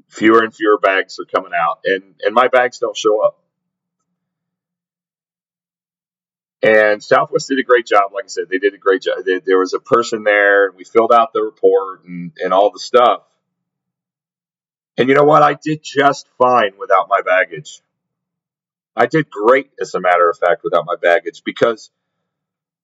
fewer 0.09 0.43
and 0.43 0.55
fewer 0.55 0.79
bags 0.79 1.19
are 1.19 1.25
coming 1.25 1.53
out, 1.55 1.81
and, 1.85 2.15
and 2.23 2.35
my 2.35 2.49
bags 2.49 2.79
don't 2.79 2.97
show 2.97 3.25
up. 3.25 3.39
And 6.63 7.03
Southwest 7.03 7.49
did 7.49 7.59
a 7.59 7.63
great 7.63 7.87
job. 7.87 8.13
Like 8.13 8.25
I 8.25 8.29
said, 8.29 8.45
they 8.51 8.59
did 8.59 8.75
a 8.75 8.79
great 8.79 9.03
job. 9.03 9.19
They, 9.25 9.41
there 9.41 9.59
was 9.59 9.75
a 9.75 9.79
person 9.79 10.25
there, 10.25 10.67
and 10.67 10.77
we 10.77 10.85
filled 10.85 11.13
out 11.13 11.33
the 11.33 11.43
report 11.43 12.05
and, 12.05 12.33
and 12.43 12.53
all 12.53 12.71
the 12.73 12.79
stuff. 12.79 13.23
And 14.97 15.09
you 15.09 15.15
know 15.15 15.25
what? 15.25 15.43
I 15.43 15.55
did 15.55 15.81
just 15.83 16.27
fine 16.39 16.73
without 16.79 17.09
my 17.09 17.21
baggage. 17.21 17.81
I 18.97 19.07
did 19.07 19.29
great, 19.31 19.71
as 19.81 19.95
a 19.95 20.01
matter 20.01 20.29
of 20.31 20.39
fact, 20.39 20.65
without 20.65 20.87
my 20.87 20.97
baggage 20.97 21.43
because, 21.45 21.91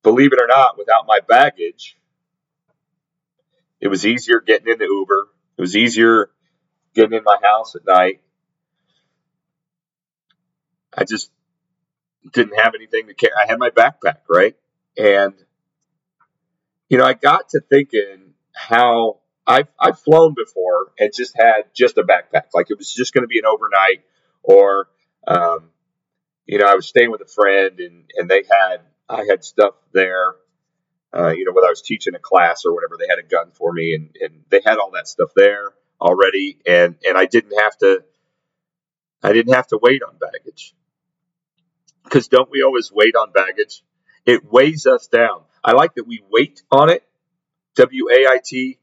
believe 0.02 0.32
it 0.34 0.40
or 0.40 0.46
not, 0.46 0.76
without 0.76 1.06
my 1.06 1.20
baggage, 1.26 1.96
it 3.80 3.88
was 3.88 4.04
easier 4.04 4.40
getting 4.40 4.70
in 4.70 4.78
the 4.78 4.84
Uber. 4.84 5.28
It 5.56 5.60
was 5.60 5.74
easier 5.74 6.30
getting 6.94 7.16
in 7.16 7.24
my 7.24 7.38
house 7.42 7.74
at 7.74 7.86
night. 7.86 8.20
I 10.96 11.04
just 11.04 11.30
didn't 12.32 12.60
have 12.60 12.74
anything 12.74 13.06
to 13.08 13.14
carry. 13.14 13.32
I 13.34 13.46
had 13.48 13.58
my 13.58 13.70
backpack, 13.70 14.18
right? 14.28 14.54
And, 14.96 15.34
you 16.88 16.98
know, 16.98 17.04
I 17.04 17.14
got 17.14 17.50
to 17.50 17.60
thinking 17.60 18.34
how 18.54 19.20
I've, 19.46 19.68
I've 19.80 19.98
flown 19.98 20.34
before 20.36 20.92
and 20.98 21.10
just 21.14 21.34
had 21.36 21.74
just 21.74 21.98
a 21.98 22.02
backpack. 22.02 22.48
Like 22.54 22.70
it 22.70 22.78
was 22.78 22.92
just 22.92 23.14
going 23.14 23.22
to 23.22 23.28
be 23.28 23.38
an 23.38 23.46
overnight 23.46 24.04
or, 24.42 24.88
um, 25.26 25.70
you 26.46 26.58
know, 26.58 26.66
I 26.66 26.74
was 26.74 26.86
staying 26.86 27.10
with 27.10 27.22
a 27.22 27.26
friend 27.26 27.80
and, 27.80 28.04
and 28.16 28.28
they 28.28 28.44
had, 28.48 28.82
I 29.08 29.24
had 29.28 29.44
stuff 29.44 29.74
there, 29.92 30.34
uh, 31.14 31.30
you 31.30 31.44
know, 31.44 31.52
whether 31.52 31.66
I 31.66 31.70
was 31.70 31.82
teaching 31.82 32.14
a 32.14 32.18
class 32.18 32.64
or 32.64 32.74
whatever, 32.74 32.96
they 32.98 33.08
had 33.08 33.18
a 33.18 33.26
gun 33.26 33.52
for 33.52 33.72
me 33.72 33.94
and, 33.94 34.14
and 34.20 34.44
they 34.50 34.60
had 34.64 34.78
all 34.78 34.90
that 34.92 35.08
stuff 35.08 35.30
there 35.34 35.72
already. 36.02 36.58
And, 36.66 36.96
and 37.06 37.16
I 37.16 37.26
didn't 37.26 37.58
have 37.58 37.78
to, 37.78 38.02
I 39.22 39.32
didn't 39.32 39.54
have 39.54 39.68
to 39.68 39.78
wait 39.80 40.02
on 40.02 40.16
baggage. 40.18 40.74
Cause 42.10 42.28
don't 42.28 42.50
we 42.50 42.62
always 42.62 42.90
wait 42.92 43.14
on 43.14 43.32
baggage? 43.32 43.82
It 44.26 44.44
weighs 44.52 44.86
us 44.86 45.06
down. 45.06 45.42
I 45.64 45.72
like 45.72 45.94
that 45.94 46.06
we 46.06 46.22
wait 46.28 46.62
on 46.70 46.90
it, 46.90 47.04
W 47.76 48.08
A 48.10 48.26
I 48.26 48.40
T, 48.44 48.78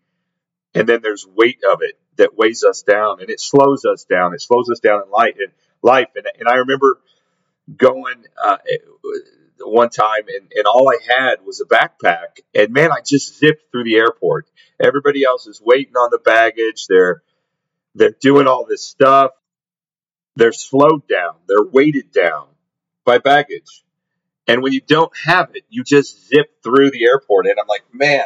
and 0.74 0.88
then 0.88 1.02
there's 1.04 1.28
weight 1.28 1.60
of 1.70 1.80
it 1.82 2.00
that 2.16 2.38
weighs 2.38 2.64
us 2.64 2.82
down 2.82 3.22
and 3.22 3.30
it 3.30 3.40
slows 3.40 3.86
us 3.86 4.06
down. 4.06 4.34
It 4.34 4.42
slows 4.42 4.70
us 4.72 4.80
down 4.80 5.04
in 5.04 5.12
life 5.12 5.36
and 5.38 5.52
life. 5.82 6.08
And, 6.16 6.26
and 6.40 6.48
I 6.48 6.56
remember 6.56 7.00
going 7.76 8.24
uh, 8.42 8.58
one 9.64 9.90
time, 9.90 10.24
and, 10.28 10.52
and 10.56 10.66
all 10.66 10.90
I 10.90 10.98
had 11.06 11.46
was 11.46 11.62
a 11.62 11.66
backpack. 11.66 12.40
And 12.54 12.72
man, 12.72 12.92
I 12.92 13.02
just 13.06 13.40
zipped 13.40 13.72
through 13.72 13.86
the 13.86 13.98
airport. 13.98 14.48
Everybody 14.82 15.24
else 15.24 15.48
is 15.48 15.62
waiting 15.62 15.96
on 15.96 16.10
the 16.12 16.20
baggage. 16.20 16.88
They're 16.88 17.22
they're 17.96 18.16
doing 18.22 18.48
all 18.48 18.66
this 18.66 18.86
stuff. 18.86 19.32
They're 20.36 20.54
slowed 20.54 21.08
down. 21.08 21.36
They're 21.48 21.64
weighted 21.64 22.12
down 22.12 22.48
by 23.04 23.18
baggage. 23.18 23.84
And 24.48 24.64
when 24.64 24.74
you 24.74 24.82
don't 24.82 25.12
have 25.26 25.52
it, 25.54 25.64
you 25.70 25.84
just 25.84 26.28
zip 26.28 26.64
through 26.64 26.92
the 26.92 27.06
airport. 27.06 27.48
And 27.48 27.60
I'm 27.60 27.68
like, 27.68 27.84
man, 27.94 28.26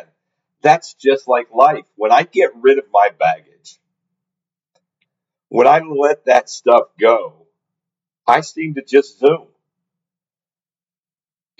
that's 0.61 0.93
just 0.93 1.27
like 1.27 1.47
life. 1.53 1.85
When 1.95 2.11
I 2.11 2.23
get 2.23 2.51
rid 2.55 2.77
of 2.77 2.85
my 2.91 3.09
baggage, 3.17 3.79
when 5.49 5.67
I 5.67 5.79
let 5.79 6.25
that 6.25 6.49
stuff 6.49 6.87
go, 6.99 7.47
I 8.27 8.41
seem 8.41 8.75
to 8.75 8.83
just 8.83 9.19
zoom. 9.19 9.47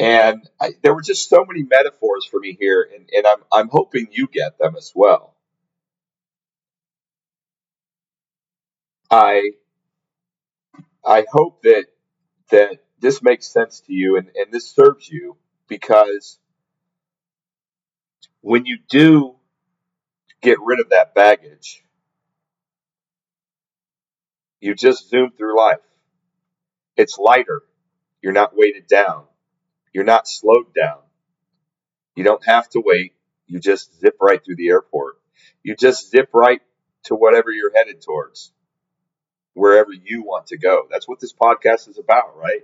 And 0.04 0.50
I, 0.62 0.72
there 0.84 0.96
were 0.96 1.02
just 1.04 1.30
so 1.30 1.46
many 1.48 1.64
metaphors 1.64 2.26
for 2.26 2.40
me 2.42 2.58
here, 2.60 2.90
and, 2.96 3.10
and 3.14 3.28
I'm, 3.28 3.40
I'm 3.52 3.70
hoping 3.70 4.10
you 4.12 4.28
get 4.28 4.58
them 4.60 4.76
as 4.78 4.94
well. 4.96 5.36
I 9.12 9.52
I 11.06 11.26
hope 11.32 11.64
that 11.64 11.86
that 12.52 12.80
this 13.00 13.24
makes 13.24 13.48
sense 13.48 13.82
to 13.82 13.94
you 13.94 14.18
and, 14.18 14.30
and 14.36 14.52
this 14.52 14.70
serves 14.70 15.10
you 15.10 15.38
because 15.68 16.40
when 18.42 18.66
you 18.66 18.80
do 18.90 19.36
get 20.42 20.60
rid 20.64 20.80
of 20.80 20.90
that 20.90 21.16
baggage, 21.16 21.84
you 24.62 24.76
just 24.76 25.10
zoom 25.10 25.32
through 25.38 25.58
life. 25.58 25.80
It's 26.98 27.18
lighter. 27.20 27.64
You're 28.22 28.34
not 28.34 28.56
weighted 28.56 28.88
down. 28.88 29.26
You're 29.94 30.04
not 30.06 30.28
slowed 30.28 30.74
down. 30.76 31.00
You 32.16 32.24
don't 32.24 32.46
have 32.46 32.70
to 32.70 32.82
wait. 32.84 33.14
You 33.48 33.60
just 33.60 34.00
zip 34.00 34.18
right 34.22 34.44
through 34.44 34.58
the 34.58 34.70
airport. 34.70 35.16
You 35.64 35.76
just 35.76 36.10
zip 36.12 36.30
right 36.34 36.62
to 37.06 37.16
whatever 37.16 37.52
you're 37.52 37.74
headed 37.76 38.02
towards, 38.02 38.52
wherever 39.54 39.92
you 39.92 40.24
want 40.24 40.48
to 40.48 40.58
go. 40.58 40.88
That's 40.92 41.08
what 41.08 41.20
this 41.20 41.34
podcast 41.34 41.90
is 41.90 41.98
about, 42.00 42.38
right? 42.38 42.62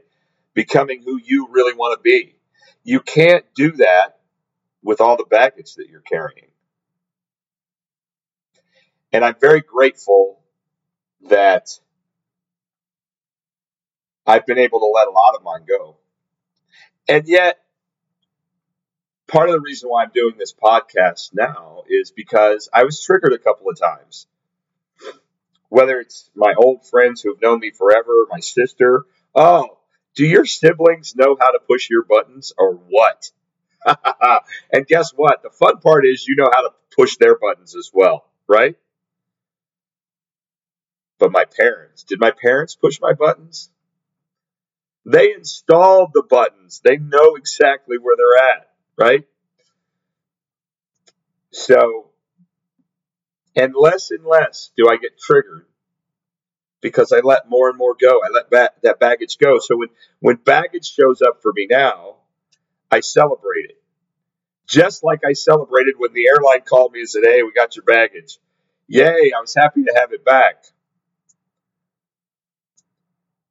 Becoming 0.53 1.03
who 1.03 1.19
you 1.23 1.47
really 1.51 1.73
want 1.73 1.97
to 1.97 2.01
be. 2.01 2.35
You 2.83 2.99
can't 3.01 3.45
do 3.55 3.71
that 3.73 4.19
with 4.83 5.01
all 5.01 5.17
the 5.17 5.25
baggage 5.29 5.75
that 5.75 5.89
you're 5.89 6.01
carrying. 6.01 6.47
And 9.11 9.25
I'm 9.25 9.35
very 9.39 9.61
grateful 9.61 10.41
that 11.29 11.69
I've 14.25 14.45
been 14.45 14.59
able 14.59 14.79
to 14.79 14.85
let 14.93 15.07
a 15.07 15.11
lot 15.11 15.35
of 15.35 15.43
mine 15.43 15.65
go. 15.67 15.97
And 17.09 17.27
yet, 17.27 17.57
part 19.27 19.49
of 19.49 19.53
the 19.53 19.61
reason 19.61 19.89
why 19.89 20.03
I'm 20.03 20.11
doing 20.13 20.35
this 20.37 20.53
podcast 20.53 21.31
now 21.33 21.81
is 21.89 22.11
because 22.11 22.69
I 22.71 22.83
was 22.83 23.03
triggered 23.03 23.33
a 23.33 23.39
couple 23.39 23.67
of 23.67 23.79
times. 23.79 24.27
Whether 25.69 25.99
it's 25.99 26.29
my 26.35 26.53
old 26.55 26.85
friends 26.85 27.21
who 27.21 27.33
have 27.33 27.41
known 27.41 27.59
me 27.59 27.71
forever, 27.71 28.27
my 28.29 28.39
sister. 28.39 29.05
Oh, 29.33 29.79
do 30.15 30.23
your 30.25 30.45
siblings 30.45 31.15
know 31.15 31.35
how 31.39 31.51
to 31.51 31.59
push 31.67 31.89
your 31.89 32.03
buttons 32.03 32.53
or 32.55 32.73
what? 32.73 33.31
and 34.71 34.85
guess 34.85 35.11
what? 35.11 35.41
The 35.41 35.49
fun 35.49 35.79
part 35.79 36.05
is 36.05 36.27
you 36.27 36.35
know 36.35 36.49
how 36.53 36.61
to 36.61 36.73
push 36.95 37.17
their 37.17 37.37
buttons 37.39 37.75
as 37.75 37.89
well, 37.91 38.25
right? 38.47 38.75
But 41.17 41.31
my 41.31 41.45
parents, 41.45 42.03
did 42.03 42.19
my 42.19 42.31
parents 42.31 42.75
push 42.75 43.01
my 43.01 43.13
buttons? 43.13 43.71
They 45.05 45.33
installed 45.33 46.11
the 46.13 46.23
buttons. 46.29 46.81
They 46.83 46.97
know 46.97 47.35
exactly 47.35 47.97
where 47.97 48.15
they're 48.17 48.49
at, 48.57 48.69
right? 48.97 49.27
So, 51.51 52.09
and 53.55 53.73
less 53.75 54.11
and 54.11 54.25
less 54.25 54.71
do 54.77 54.87
I 54.89 54.97
get 54.97 55.19
triggered 55.19 55.65
because 56.81 57.11
I 57.11 57.19
let 57.19 57.49
more 57.49 57.69
and 57.69 57.77
more 57.77 57.95
go. 57.99 58.21
I 58.23 58.29
let 58.33 58.49
ba- 58.49 58.71
that 58.83 58.99
baggage 58.99 59.37
go. 59.37 59.59
So 59.59 59.77
when, 59.77 59.89
when 60.19 60.35
baggage 60.37 60.91
shows 60.93 61.21
up 61.21 61.41
for 61.41 61.51
me 61.53 61.67
now, 61.69 62.17
I 62.91 63.01
celebrate 63.01 63.65
it. 63.69 63.81
Just 64.67 65.03
like 65.03 65.21
I 65.27 65.33
celebrated 65.33 65.95
when 65.97 66.13
the 66.13 66.27
airline 66.27 66.61
called 66.61 66.93
me 66.93 66.99
and 67.01 67.09
said, 67.09 67.23
Hey, 67.25 67.43
we 67.43 67.51
got 67.53 67.75
your 67.75 67.85
baggage. 67.85 68.37
Yay, 68.87 69.31
I 69.35 69.41
was 69.41 69.55
happy 69.55 69.83
to 69.83 69.93
have 69.99 70.13
it 70.13 70.23
back. 70.25 70.63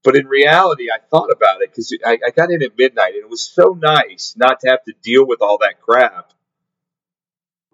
But 0.08 0.16
in 0.16 0.26
reality, 0.26 0.86
I 0.90 1.00
thought 1.10 1.30
about 1.30 1.60
it 1.60 1.68
because 1.70 1.94
I, 2.02 2.12
I 2.26 2.30
got 2.30 2.50
in 2.50 2.62
at 2.62 2.78
midnight 2.78 3.12
and 3.12 3.24
it 3.24 3.28
was 3.28 3.46
so 3.46 3.78
nice 3.78 4.32
not 4.38 4.60
to 4.60 4.70
have 4.70 4.82
to 4.84 4.94
deal 5.02 5.26
with 5.26 5.42
all 5.42 5.58
that 5.58 5.82
crap 5.82 6.32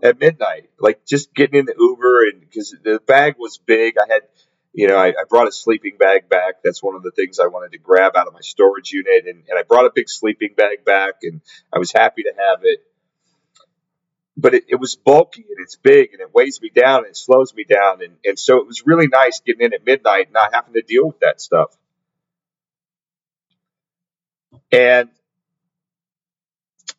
at 0.03 0.19
midnight. 0.19 0.69
Like 0.81 1.07
just 1.07 1.33
getting 1.33 1.61
in 1.61 1.67
the 1.67 1.77
Uber 1.79 2.25
and 2.31 2.41
because 2.41 2.75
the 2.83 2.99
bag 3.07 3.37
was 3.39 3.59
big, 3.59 3.95
I 4.03 4.13
had, 4.13 4.23
you 4.73 4.89
know, 4.89 4.97
I, 4.97 5.11
I, 5.11 5.23
brought 5.29 5.47
a 5.47 5.53
sleeping 5.53 5.97
bag 5.97 6.29
back. 6.29 6.55
That's 6.65 6.83
one 6.83 6.97
of 6.97 7.05
the 7.05 7.13
things 7.13 7.39
I 7.39 7.47
wanted 7.47 7.71
to 7.71 7.79
grab 7.79 8.17
out 8.17 8.27
of 8.27 8.33
my 8.33 8.41
storage 8.43 8.91
unit. 8.91 9.27
And, 9.27 9.45
and 9.49 9.57
I 9.57 9.63
brought 9.63 9.87
a 9.87 9.93
big 9.95 10.09
sleeping 10.09 10.55
bag 10.57 10.85
back 10.85 11.19
and 11.23 11.41
I 11.73 11.79
was 11.79 11.93
happy 11.93 12.25
to 12.25 12.33
have 12.37 12.63
it. 12.65 12.81
But 14.37 14.55
it, 14.55 14.65
it 14.71 14.81
was 14.81 14.97
bulky 14.97 15.47
and 15.49 15.59
it's 15.61 15.77
big 15.77 16.15
and 16.15 16.21
it 16.21 16.35
weighs 16.35 16.61
me 16.61 16.73
down 16.75 17.05
and 17.05 17.11
it 17.11 17.17
slows 17.17 17.55
me 17.55 17.63
down. 17.63 18.03
And, 18.03 18.17
and 18.25 18.37
so 18.37 18.57
it 18.57 18.67
was 18.67 18.83
really 18.85 19.07
nice 19.07 19.41
getting 19.47 19.65
in 19.65 19.73
at 19.73 19.87
midnight, 19.87 20.25
and 20.25 20.33
not 20.33 20.53
having 20.53 20.75
to 20.75 20.83
deal 20.83 21.07
with 21.07 21.21
that 21.21 21.41
stuff. 21.41 21.77
And 24.75 25.09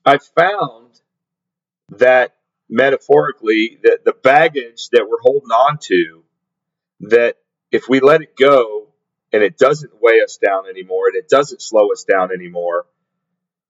I 0.06 0.18
found 0.18 0.98
that 1.90 2.36
metaphorically, 2.70 3.80
that 3.84 4.06
the 4.06 4.14
baggage 4.14 4.88
that 4.94 5.06
we're 5.10 5.20
holding 5.22 5.50
on 5.50 5.78
to, 5.82 6.24
that 7.02 7.36
if 7.74 7.90
we 7.90 8.00
let 8.00 8.22
it 8.22 8.38
go 8.38 8.88
and 9.34 9.44
it 9.44 9.58
doesn't 9.58 9.92
weigh 10.02 10.22
us 10.24 10.38
down 10.38 10.70
anymore 10.70 11.08
and 11.08 11.18
it 11.18 11.28
doesn't 11.28 11.62
slow 11.62 11.92
us 11.92 12.06
down 12.06 12.32
anymore, 12.32 12.86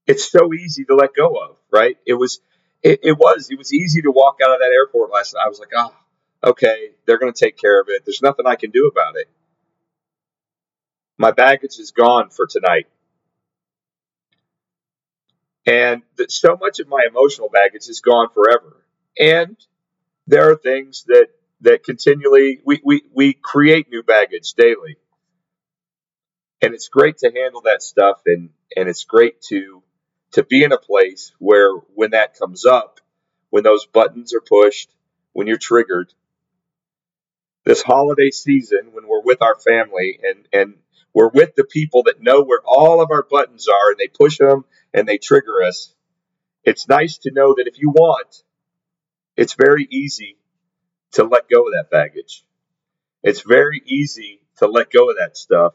it's 0.06 0.30
so 0.32 0.54
easy 0.54 0.86
to 0.86 0.94
let 0.94 1.15
go 1.15 1.38
of, 1.38 1.56
right? 1.72 1.98
It 2.06 2.13
was, 2.13 2.41
it, 2.84 3.00
it 3.02 3.18
was, 3.18 3.50
it 3.50 3.58
was 3.58 3.74
easy 3.74 4.04
to 4.04 4.12
walk 4.12 4.38
out 4.46 4.54
of 4.54 4.60
that 4.60 4.72
airport 4.72 5.12
last 5.12 5.34
night. 5.34 5.46
I 5.48 5.50
was 5.50 5.58
like, 5.60 5.72
oh, 5.76 5.96
okay, 6.44 6.91
they're 7.08 7.18
going 7.18 7.34
to 7.34 7.39
take 7.46 7.58
care 7.58 7.82
of 7.82 7.88
it. 7.89 8.04
There's 8.06 8.22
nothing 8.22 8.46
I 8.46 8.56
can 8.56 8.70
do 8.70 8.86
about 8.86 9.15
it. 9.15 9.28
My 11.18 11.32
baggage 11.32 11.80
is 11.80 11.89
gone 11.89 12.30
for 12.30 12.46
tonight. 12.46 12.86
And 15.65 16.04
so 16.30 16.58
much 16.60 16.80
of 16.80 16.88
my 16.88 17.06
emotional 17.10 17.49
baggage 17.49 17.88
is 17.88 18.01
gone 18.01 18.30
forever. 18.34 18.86
And 19.19 19.58
there 20.28 20.51
are 20.51 20.56
things 20.56 21.06
that, 21.08 21.28
that 21.62 21.84
continually, 21.84 22.62
we, 22.63 22.82
we, 22.84 23.01
we 23.13 23.34
create 23.34 23.89
new 23.89 24.04
baggage 24.04 24.54
daily. 24.54 24.97
And 26.62 26.73
it's 26.73 26.88
great 26.88 27.17
to 27.19 27.32
handle 27.36 27.62
that 27.65 27.82
stuff 27.82 28.21
and, 28.25 28.49
and 28.75 28.88
it's 28.88 29.04
great 29.06 29.41
to, 29.49 29.84
to 30.34 30.43
be 30.43 30.63
in 30.63 30.71
a 30.71 30.78
place 30.78 31.32
where 31.39 31.71
when 31.93 32.12
that 32.12 32.38
comes 32.38 32.65
up, 32.65 32.99
when 33.49 33.63
those 33.63 33.86
buttons 33.86 34.34
are 34.34 34.41
pushed, 34.41 34.89
when 35.34 35.47
you're 35.47 35.58
triggered, 35.58 36.13
this 37.65 37.82
holiday 37.82 38.30
season, 38.30 38.91
when 38.91 39.08
we're 39.08 39.21
with 39.23 39.41
our 39.41 39.56
family 39.56 40.19
and, 40.23 40.47
and 40.54 40.75
we're 41.13 41.30
with 41.30 41.56
the 41.56 41.63
people 41.63 42.04
that 42.04 42.21
know 42.21 42.43
where 42.43 42.62
all 42.65 43.01
of 43.01 43.10
our 43.12 43.23
buttons 43.23 43.67
are 43.67 43.91
and 43.91 43.97
they 43.97 44.08
push 44.08 44.38
them 44.38 44.65
and 44.95 45.08
they 45.08 45.17
trigger 45.19 45.62
us. 45.62 45.93
It's 46.63 46.88
nice 46.88 47.19
to 47.19 47.31
know 47.31 47.53
that 47.58 47.67
if 47.67 47.79
you 47.79 47.89
want, 47.89 48.43
it's 49.38 49.53
very 49.53 49.88
easy 49.91 50.38
to 51.12 51.25
let 51.25 51.49
go 51.49 51.67
of 51.67 51.73
that 51.73 51.91
baggage. 51.91 52.43
It's 53.21 53.41
very 53.41 53.81
easy 53.86 54.41
to 54.58 54.67
let 54.67 54.89
go 54.89 55.12
of 55.12 55.17
that 55.17 55.38
stuff 55.38 55.73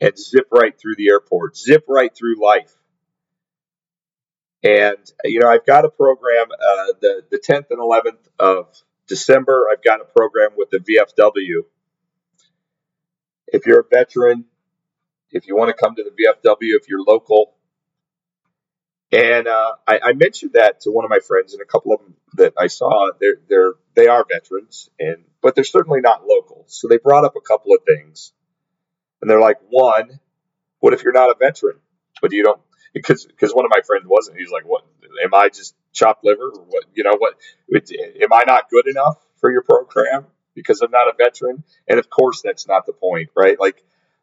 and 0.00 0.18
zip 0.18 0.48
right 0.50 0.76
through 0.76 0.96
the 0.96 1.10
airport, 1.10 1.56
zip 1.56 1.84
right 1.88 2.10
through 2.16 2.42
life. 2.42 2.74
And, 4.64 4.98
you 5.24 5.40
know, 5.40 5.48
I've 5.48 5.66
got 5.66 5.84
a 5.84 5.88
program, 5.88 6.46
uh, 6.50 6.92
the, 7.00 7.22
the 7.30 7.38
10th 7.38 7.66
and 7.70 7.78
11th 7.78 8.26
of 8.40 8.74
December, 9.06 9.66
I've 9.70 9.84
got 9.84 10.00
a 10.00 10.04
program 10.04 10.50
with 10.56 10.70
the 10.70 10.78
VFW 10.78 11.64
if 13.52 13.66
you're 13.66 13.80
a 13.80 13.84
veteran, 13.90 14.44
if 15.30 15.46
you 15.46 15.56
want 15.56 15.68
to 15.68 15.74
come 15.74 15.94
to 15.96 16.04
the 16.04 16.10
VFW, 16.10 16.76
if 16.76 16.88
you're 16.88 17.02
local. 17.06 17.54
And 19.10 19.48
uh, 19.48 19.72
I, 19.86 20.00
I, 20.04 20.12
mentioned 20.12 20.52
that 20.52 20.82
to 20.82 20.90
one 20.90 21.06
of 21.06 21.10
my 21.10 21.20
friends, 21.20 21.54
and 21.54 21.62
a 21.62 21.64
couple 21.64 21.94
of 21.94 22.00
them 22.00 22.14
that 22.34 22.52
I 22.58 22.66
saw, 22.66 23.10
they're 23.18 23.38
they're 23.48 23.72
they 23.94 24.06
are 24.06 24.24
veterans, 24.30 24.90
and 25.00 25.24
but 25.40 25.54
they're 25.54 25.64
certainly 25.64 26.00
not 26.02 26.26
local. 26.26 26.64
So 26.66 26.88
they 26.88 26.98
brought 26.98 27.24
up 27.24 27.34
a 27.34 27.40
couple 27.40 27.72
of 27.72 27.80
things, 27.86 28.32
and 29.22 29.30
they're 29.30 29.40
like, 29.40 29.58
one, 29.70 30.20
what 30.80 30.92
if 30.92 31.04
you're 31.04 31.14
not 31.14 31.30
a 31.30 31.36
veteran, 31.38 31.78
but 32.20 32.32
you 32.32 32.42
don't? 32.42 32.60
Because 32.92 33.24
because 33.24 33.52
one 33.52 33.64
of 33.64 33.70
my 33.70 33.80
friends 33.86 34.04
wasn't. 34.06 34.38
He's 34.38 34.50
like, 34.50 34.64
what? 34.64 34.84
Am 35.24 35.32
I 35.32 35.48
just 35.48 35.74
chopped 35.94 36.22
liver, 36.22 36.50
or 36.54 36.64
what? 36.68 36.84
You 36.92 37.04
know 37.04 37.16
what? 37.16 37.34
Am 37.74 38.32
I 38.32 38.44
not 38.46 38.68
good 38.68 38.86
enough 38.88 39.16
for 39.40 39.50
your 39.50 39.62
program? 39.62 40.26
because 40.58 40.80
I'm 40.80 40.90
not 40.90 41.08
a 41.08 41.12
veteran. 41.16 41.62
And 41.88 41.98
of 41.98 42.10
course, 42.10 42.42
that's 42.42 42.66
not 42.66 42.84
the 42.84 42.92
point, 42.92 43.30
right? 43.36 43.58
Like, 43.58 43.82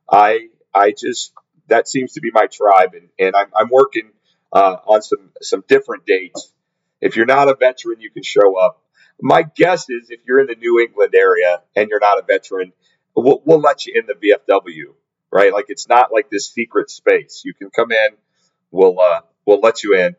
I 0.10 0.50
I 0.74 0.92
just 0.92 1.34
that 1.68 1.88
seems 1.88 2.14
to 2.14 2.22
be 2.22 2.30
my 2.32 2.46
tribe, 2.46 2.94
and, 2.94 3.10
and 3.18 3.36
I'm, 3.36 3.48
I'm 3.56 3.70
working 3.70 4.12
uh, 4.52 4.78
on 4.88 5.02
some 5.02 5.32
some 5.42 5.64
different 5.68 6.06
dates. 6.06 6.54
If 7.02 7.16
you're 7.16 7.26
not 7.26 7.50
a 7.50 7.56
veteran, 7.56 8.00
you 8.00 8.10
can 8.10 8.24
show 8.24 8.58
up. 8.58 8.82
My 9.22 9.44
guess 9.44 9.90
is 9.90 10.10
if 10.10 10.22
you're 10.28 10.40
in 10.40 10.48
the 10.48 10.56
New 10.56 10.80
England 10.80 11.14
area 11.16 11.62
and 11.76 11.90
you're 11.90 12.00
not 12.00 12.20
a 12.20 12.24
veteran, 12.26 12.74
we'll, 13.16 13.42
we'll 13.46 13.60
let 13.60 13.86
you 13.86 13.94
in 13.96 14.08
the 14.08 14.14
VFW, 14.14 14.94
right? 15.32 15.54
Like 15.54 15.66
it's 15.70 15.88
not 15.88 16.12
like 16.12 16.30
this 16.30 16.50
secret 16.50 16.90
space. 16.90 17.44
You 17.46 17.54
can 17.54 17.70
come 17.70 17.92
in. 17.92 18.10
We'll 18.72 19.00
uh, 19.00 19.22
we'll 19.46 19.60
let 19.60 19.84
you 19.84 19.96
in. 19.96 20.16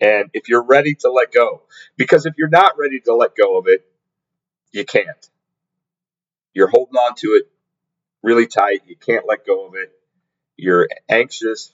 And 0.00 0.30
if 0.32 0.48
you're 0.48 0.64
ready 0.64 0.94
to 0.96 1.10
let 1.10 1.30
go, 1.30 1.62
because 1.96 2.24
if 2.26 2.34
you're 2.38 2.48
not 2.48 2.78
ready 2.78 3.00
to 3.00 3.14
let 3.14 3.36
go 3.36 3.58
of 3.58 3.66
it, 3.68 3.84
you 4.72 4.84
can't. 4.84 5.28
You're 6.54 6.68
holding 6.68 6.96
on 6.96 7.14
to 7.16 7.28
it 7.28 7.50
really 8.22 8.46
tight. 8.46 8.82
You 8.86 8.96
can't 8.96 9.26
let 9.28 9.46
go 9.46 9.66
of 9.66 9.74
it. 9.74 9.92
You're 10.56 10.88
anxious 11.08 11.72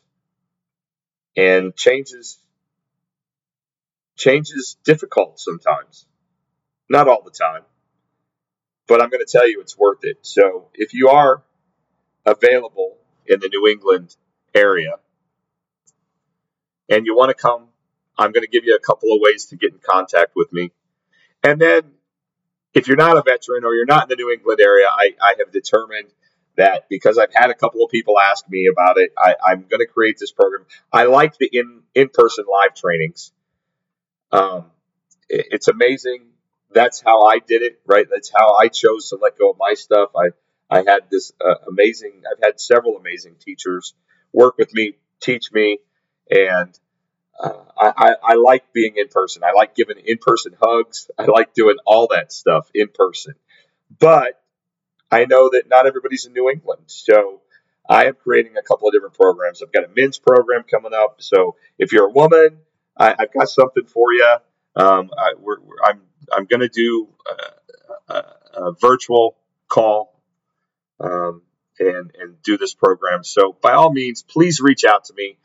and 1.37 1.77
changes 1.77 2.39
change 4.17 4.49
is 4.51 4.77
difficult 4.85 5.41
sometimes. 5.41 6.07
Not 6.91 7.09
all 7.09 7.23
the 7.25 7.31
time. 7.33 7.63
but 8.89 9.03
I'm 9.03 9.11
going 9.11 9.25
to 9.27 9.31
tell 9.33 9.49
you 9.49 9.61
it's 9.63 9.79
worth 9.79 10.01
it. 10.05 10.19
So 10.23 10.69
if 10.75 10.95
you 10.95 11.11
are 11.11 11.45
available 12.27 12.99
in 13.27 13.41
the 13.41 13.49
New 13.49 13.69
England 13.69 14.17
area 14.55 14.97
and 16.89 17.07
you 17.07 17.17
want 17.17 17.31
to 17.31 17.35
come, 17.35 17.69
I'm 18.19 18.33
going 18.33 18.45
to 18.45 18.51
give 18.51 18.65
you 18.65 18.77
a 18.77 18.81
couple 18.81 19.13
of 19.13 19.21
ways 19.23 19.47
to 19.47 19.57
get 19.57 19.73
in 19.73 19.81
contact 19.81 20.33
with 20.37 20.53
me. 20.53 20.73
And 21.43 21.61
then 21.61 21.83
if 22.75 22.89
you're 22.89 22.97
not 22.97 23.17
a 23.19 23.23
veteran 23.23 23.65
or 23.65 23.75
you're 23.75 23.87
not 23.87 24.05
in 24.05 24.09
the 24.11 24.17
New 24.17 24.31
England 24.33 24.61
area, 24.61 24.87
I, 24.91 25.13
I 25.23 25.35
have 25.39 25.53
determined 25.53 26.09
that 26.57 26.87
because 26.89 27.19
I've 27.19 27.35
had 27.35 27.51
a 27.51 27.55
couple 27.55 27.85
of 27.85 27.91
people 27.91 28.19
ask 28.19 28.49
me 28.49 28.69
about 28.71 28.99
it, 28.99 29.13
I, 29.19 29.53
am 29.53 29.67
going 29.69 29.81
to 29.81 29.87
create 29.87 30.17
this 30.19 30.33
program. 30.33 30.67
I 30.93 31.05
like 31.05 31.37
the 31.39 31.49
in 31.53 31.83
in 31.95 32.09
person 32.13 32.45
live 32.51 32.75
trainings. 32.75 33.33
Um, 34.33 34.71
it, 35.29 35.47
it's 35.51 35.69
amazing. 35.69 36.27
That's 36.73 37.01
how 37.01 37.25
I 37.25 37.39
did 37.39 37.63
it, 37.63 37.81
right? 37.87 38.07
That's 38.11 38.31
how 38.35 38.57
I 38.57 38.69
chose 38.69 39.11
to 39.11 39.17
let 39.17 39.39
go 39.39 39.51
of 39.51 39.57
my 39.59 39.75
stuff. 39.75 40.11
I 40.17 40.31
I 40.69 40.79
had 40.79 41.11
this 41.11 41.33
uh, 41.41 41.55
amazing. 41.69 42.23
I've 42.31 42.43
had 42.43 42.61
several 42.61 42.97
amazing 42.97 43.37
teachers 43.41 43.95
work 44.33 44.59
with 44.59 44.73
me, 44.75 44.95
teach 45.21 45.53
me, 45.53 45.79
and 46.31 46.79
uh, 47.39 47.53
I, 47.79 47.93
I, 47.97 48.15
I 48.23 48.35
like 48.35 48.73
being 48.73 48.95
in 48.97 49.09
person. 49.09 49.43
I 49.45 49.53
like 49.53 49.75
giving 49.75 49.99
in 50.05 50.19
person 50.19 50.57
hugs. 50.61 51.11
I 51.19 51.25
like 51.27 51.55
doing 51.55 51.77
all 51.87 52.09
that 52.09 52.33
stuff 52.33 52.69
in 52.75 52.89
person. 52.93 53.35
But 53.99 54.41
I 55.11 55.25
know 55.25 55.51
that 55.51 55.69
not 55.69 55.87
everybody's 55.87 56.27
in 56.27 56.33
New 56.33 56.51
England. 56.51 56.83
So 56.87 57.41
I 57.89 58.07
am 58.07 58.15
creating 58.15 58.57
a 58.57 58.63
couple 58.63 58.89
of 58.89 58.95
different 58.95 59.15
programs. 59.15 59.63
I've 59.63 59.73
got 59.73 59.85
a 59.85 59.91
men's 59.95 60.19
program 60.19 60.65
coming 60.69 60.93
up. 60.95 61.17
So 61.19 61.57
if 61.79 61.93
you're 61.93 62.09
a 62.09 62.13
woman, 62.13 62.59
I, 62.97 63.15
have 63.19 63.33
got 63.33 63.49
something 63.49 63.87
for 63.87 64.13
you. 64.13 64.37
Um, 64.75 65.11
I, 65.17 65.35
we're, 65.39 65.59
I'm 65.85 66.03
I'm 66.33 66.45
going 66.47 66.61
to 66.61 66.69
do 66.69 67.09
a, 68.09 68.13
a, 68.13 68.25
a, 68.55 68.73
virtual 68.73 69.37
call 69.69 70.21
um, 71.01 71.43
and 71.79 72.11
and 72.19 72.43
do 72.43 72.59
this 72.59 72.75
program. 72.75 73.23
So 73.25 73.57
by 73.61 73.73
all 73.73 73.93
means, 73.93 74.23
please 74.23 74.61
reach 74.61 74.85
out 74.85 75.05
to 75.05 75.15
me. 75.15 75.39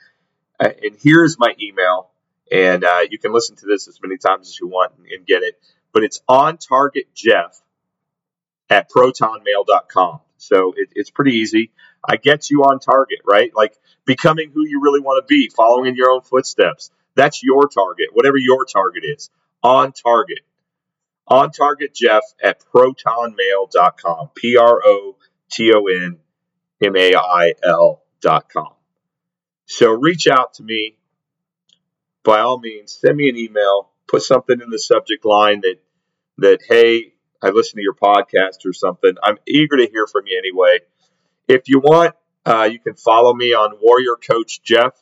Uh, 0.60 0.70
and 0.84 0.98
here's 1.02 1.38
my 1.40 1.56
email, 1.62 2.10
and 2.52 2.84
uh, 2.84 3.02
you 3.10 3.20
can 3.20 3.32
listen 3.32 3.56
to 3.58 3.66
this 3.66 3.88
as 3.88 4.00
many 4.02 4.18
times 4.18 4.50
as 4.50 4.60
you 4.60 4.68
want 4.68 4.94
and 4.98 5.26
get 5.26 5.44
it. 5.44 5.60
But 5.94 6.04
it's 6.04 6.22
on 6.28 6.58
target 6.58 7.14
Jeff 7.14 7.62
at 8.72 8.90
protonmail.com. 8.90 10.22
So 10.38 10.74
it, 10.76 10.90
it's 10.96 11.12
pretty 11.12 11.34
easy. 11.34 11.72
I 12.08 12.16
get 12.16 12.50
you 12.50 12.64
on 12.64 12.80
target, 12.80 13.20
right? 13.26 13.52
Like 13.54 13.78
becoming 14.06 14.50
who 14.52 14.66
you 14.66 14.82
really 14.82 15.02
want 15.02 15.22
to 15.22 15.32
be, 15.32 15.50
following 15.50 15.88
in 15.90 15.96
your 15.96 16.10
own 16.10 16.22
footsteps. 16.22 16.90
That's 17.14 17.44
your 17.44 17.68
target, 17.68 18.08
whatever 18.14 18.38
your 18.38 18.66
target 18.66 19.04
is. 19.06 19.30
On 19.62 19.92
target. 19.92 20.40
On 21.28 21.52
target 21.52 21.94
Jeff 21.94 22.24
at 22.42 22.64
protonmail.com. 22.74 24.30
P 24.36 24.58
R 24.58 24.82
O 24.84 25.18
T 25.52 25.72
O 25.74 25.86
N 25.86 26.18
M 26.82 26.96
A 26.96 27.14
I 27.16 27.54
L.com. 27.64 28.74
So 29.66 29.92
reach 29.92 30.28
out 30.28 30.56
to 30.56 30.64
me. 30.64 30.96
By 32.24 32.40
all 32.40 32.60
means, 32.60 32.98
send 33.00 33.18
me 33.18 33.30
an 33.30 33.38
email. 33.38 33.90
Put 34.08 34.24
something 34.24 34.60
in 34.62 34.70
the 34.70 34.80
subject 34.80 35.26
line 35.26 35.62
that 35.62 35.76
that 36.38 36.60
hey, 36.68 37.14
I 37.42 37.50
listen 37.50 37.78
to 37.78 37.82
your 37.82 37.96
podcast 37.96 38.66
or 38.66 38.74
something. 38.74 39.14
I'm 39.24 39.38
eager 39.48 39.78
to 39.78 39.88
hear 39.92 40.08
from 40.08 40.24
you 40.28 40.38
anyway. 40.38 40.80
If 41.48 41.68
you 41.68 41.80
want, 41.80 42.16
uh, 42.46 42.70
you 42.72 42.80
can 42.80 42.96
follow 42.96 43.34
me 43.34 43.54
on 43.54 43.78
Warrior 43.82 44.16
Coach 44.16 44.62
Jeff 44.64 44.94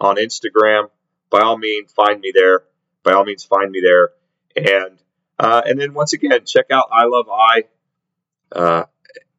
on 0.00 0.16
Instagram. 0.16 0.88
By 1.30 1.40
all 1.40 1.58
means, 1.58 1.92
find 1.92 2.20
me 2.20 2.32
there. 2.34 2.64
By 3.02 3.12
all 3.12 3.24
means, 3.24 3.44
find 3.44 3.70
me 3.70 3.80
there. 3.80 4.10
And 4.56 4.98
uh, 5.38 5.62
and 5.64 5.80
then 5.80 5.94
once 5.94 6.12
again, 6.12 6.44
check 6.44 6.66
out 6.70 6.88
I 6.92 7.06
Love 7.06 7.26
I, 7.30 7.64
uh, 8.52 8.84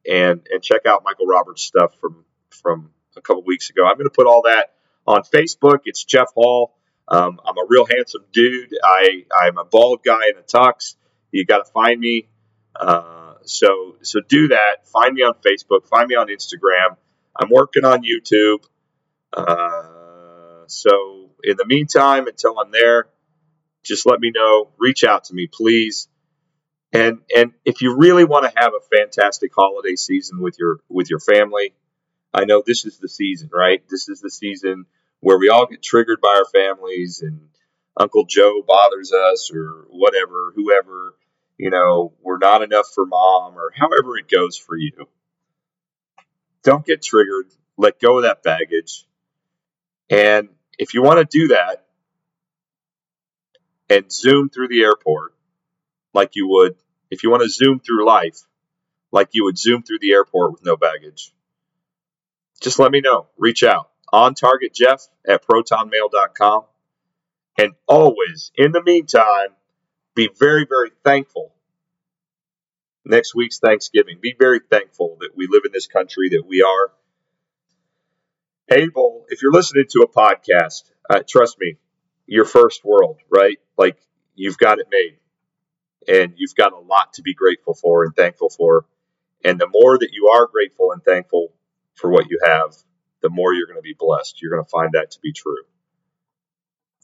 and 0.08 0.46
and 0.50 0.62
check 0.62 0.86
out 0.86 1.02
Michael 1.04 1.26
Roberts 1.26 1.62
stuff 1.62 1.94
from 2.00 2.24
from 2.50 2.90
a 3.16 3.20
couple 3.20 3.42
weeks 3.44 3.70
ago. 3.70 3.86
I'm 3.86 3.96
going 3.96 4.06
to 4.06 4.14
put 4.14 4.26
all 4.26 4.42
that 4.42 4.74
on 5.06 5.22
Facebook. 5.22 5.80
It's 5.84 6.04
Jeff 6.04 6.32
Hall. 6.34 6.74
Um, 7.06 7.40
I'm 7.44 7.56
a 7.58 7.64
real 7.68 7.86
handsome 7.86 8.24
dude. 8.32 8.74
I 8.82 9.24
I'm 9.36 9.58
a 9.58 9.64
bald 9.64 10.00
guy 10.04 10.28
in 10.28 10.38
a 10.38 10.42
tux. 10.42 10.96
You 11.30 11.44
got 11.44 11.64
to 11.64 11.70
find 11.72 12.00
me. 12.00 12.28
Uh, 12.78 13.34
so 13.44 13.96
so 14.02 14.20
do 14.28 14.48
that. 14.48 14.86
Find 14.86 15.14
me 15.14 15.22
on 15.22 15.34
Facebook. 15.34 15.86
Find 15.88 16.08
me 16.08 16.14
on 16.14 16.28
Instagram. 16.28 16.96
I'm 17.36 17.50
working 17.50 17.84
on 17.84 18.02
YouTube. 18.02 18.64
Uh, 19.32 20.64
so 20.66 21.30
in 21.42 21.56
the 21.56 21.66
meantime, 21.66 22.26
until 22.26 22.58
I'm 22.58 22.70
there, 22.70 23.06
just 23.82 24.06
let 24.06 24.20
me 24.20 24.32
know. 24.34 24.70
Reach 24.78 25.04
out 25.04 25.24
to 25.24 25.34
me, 25.34 25.46
please. 25.46 26.08
And 26.92 27.18
and 27.36 27.52
if 27.64 27.82
you 27.82 27.96
really 27.96 28.24
want 28.24 28.44
to 28.44 28.52
have 28.56 28.72
a 28.72 28.96
fantastic 28.96 29.52
holiday 29.54 29.96
season 29.96 30.40
with 30.40 30.56
your 30.58 30.78
with 30.88 31.10
your 31.10 31.18
family, 31.18 31.74
I 32.32 32.44
know 32.44 32.62
this 32.64 32.84
is 32.84 32.98
the 32.98 33.08
season, 33.08 33.50
right? 33.52 33.82
This 33.88 34.08
is 34.08 34.20
the 34.20 34.30
season 34.30 34.86
where 35.20 35.38
we 35.38 35.48
all 35.48 35.66
get 35.66 35.82
triggered 35.82 36.20
by 36.20 36.36
our 36.36 36.44
families 36.44 37.22
and 37.22 37.48
Uncle 37.96 38.24
Joe 38.26 38.62
bothers 38.66 39.12
us 39.12 39.50
or 39.54 39.86
whatever, 39.90 40.52
whoever, 40.54 41.14
you 41.58 41.70
know, 41.70 42.12
we're 42.22 42.38
not 42.38 42.62
enough 42.62 42.86
for 42.94 43.06
mom 43.06 43.56
or 43.56 43.72
however 43.74 44.16
it 44.18 44.28
goes 44.28 44.56
for 44.56 44.76
you. 44.76 45.08
Don't 46.62 46.84
get 46.84 47.02
triggered. 47.02 47.46
Let 47.76 48.00
go 48.00 48.18
of 48.18 48.24
that 48.24 48.42
baggage. 48.42 49.06
And 50.10 50.48
if 50.78 50.94
you 50.94 51.02
want 51.02 51.18
to 51.18 51.38
do 51.38 51.48
that 51.48 51.86
and 53.88 54.10
zoom 54.10 54.48
through 54.48 54.68
the 54.68 54.82
airport 54.82 55.34
like 56.12 56.32
you 56.34 56.48
would, 56.48 56.76
if 57.10 57.22
you 57.22 57.30
want 57.30 57.42
to 57.42 57.48
zoom 57.48 57.80
through 57.80 58.06
life 58.06 58.38
like 59.12 59.28
you 59.32 59.44
would 59.44 59.58
zoom 59.58 59.82
through 59.82 60.00
the 60.00 60.12
airport 60.12 60.52
with 60.52 60.64
no 60.64 60.76
baggage, 60.76 61.32
just 62.60 62.78
let 62.78 62.90
me 62.90 63.00
know. 63.00 63.26
Reach 63.36 63.62
out. 63.62 63.90
On 64.12 64.34
target 64.34 64.74
Jeff 64.74 65.06
at 65.28 65.44
protonmail.com. 65.46 66.64
And 67.58 67.72
always, 67.86 68.52
in 68.56 68.72
the 68.72 68.82
meantime, 68.82 69.50
be 70.14 70.30
very, 70.38 70.66
very 70.68 70.90
thankful. 71.02 71.52
Next 73.04 73.34
week's 73.34 73.58
Thanksgiving. 73.58 74.18
Be 74.20 74.34
very 74.38 74.60
thankful 74.60 75.18
that 75.20 75.30
we 75.36 75.46
live 75.50 75.62
in 75.66 75.72
this 75.72 75.86
country, 75.86 76.30
that 76.30 76.44
we 76.46 76.62
are 76.62 76.92
able, 78.70 79.26
if 79.28 79.42
you're 79.42 79.52
listening 79.52 79.84
to 79.90 80.00
a 80.00 80.08
podcast, 80.08 80.90
uh, 81.10 81.20
trust 81.28 81.56
me, 81.60 81.76
your 82.26 82.46
first 82.46 82.84
world, 82.84 83.18
right? 83.28 83.58
Like 83.76 83.98
you've 84.34 84.56
got 84.56 84.78
it 84.78 84.86
made 84.90 85.18
and 86.08 86.34
you've 86.36 86.54
got 86.54 86.72
a 86.72 86.78
lot 86.78 87.14
to 87.14 87.22
be 87.22 87.34
grateful 87.34 87.74
for 87.74 88.04
and 88.04 88.14
thankful 88.14 88.48
for. 88.50 88.86
And 89.44 89.58
the 89.58 89.68
more 89.68 89.98
that 89.98 90.10
you 90.12 90.28
are 90.28 90.46
grateful 90.46 90.92
and 90.92 91.02
thankful 91.02 91.52
for 91.94 92.10
what 92.10 92.30
you 92.30 92.40
have, 92.44 92.74
the 93.20 93.28
more 93.28 93.52
you're 93.52 93.66
going 93.66 93.78
to 93.78 93.82
be 93.82 93.96
blessed. 93.98 94.40
You're 94.40 94.52
going 94.52 94.64
to 94.64 94.70
find 94.70 94.92
that 94.92 95.12
to 95.12 95.20
be 95.20 95.32
true. 95.32 95.64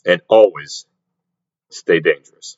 And 0.06 0.22
always 0.28 0.86
stay 1.68 2.00
dangerous. 2.00 2.56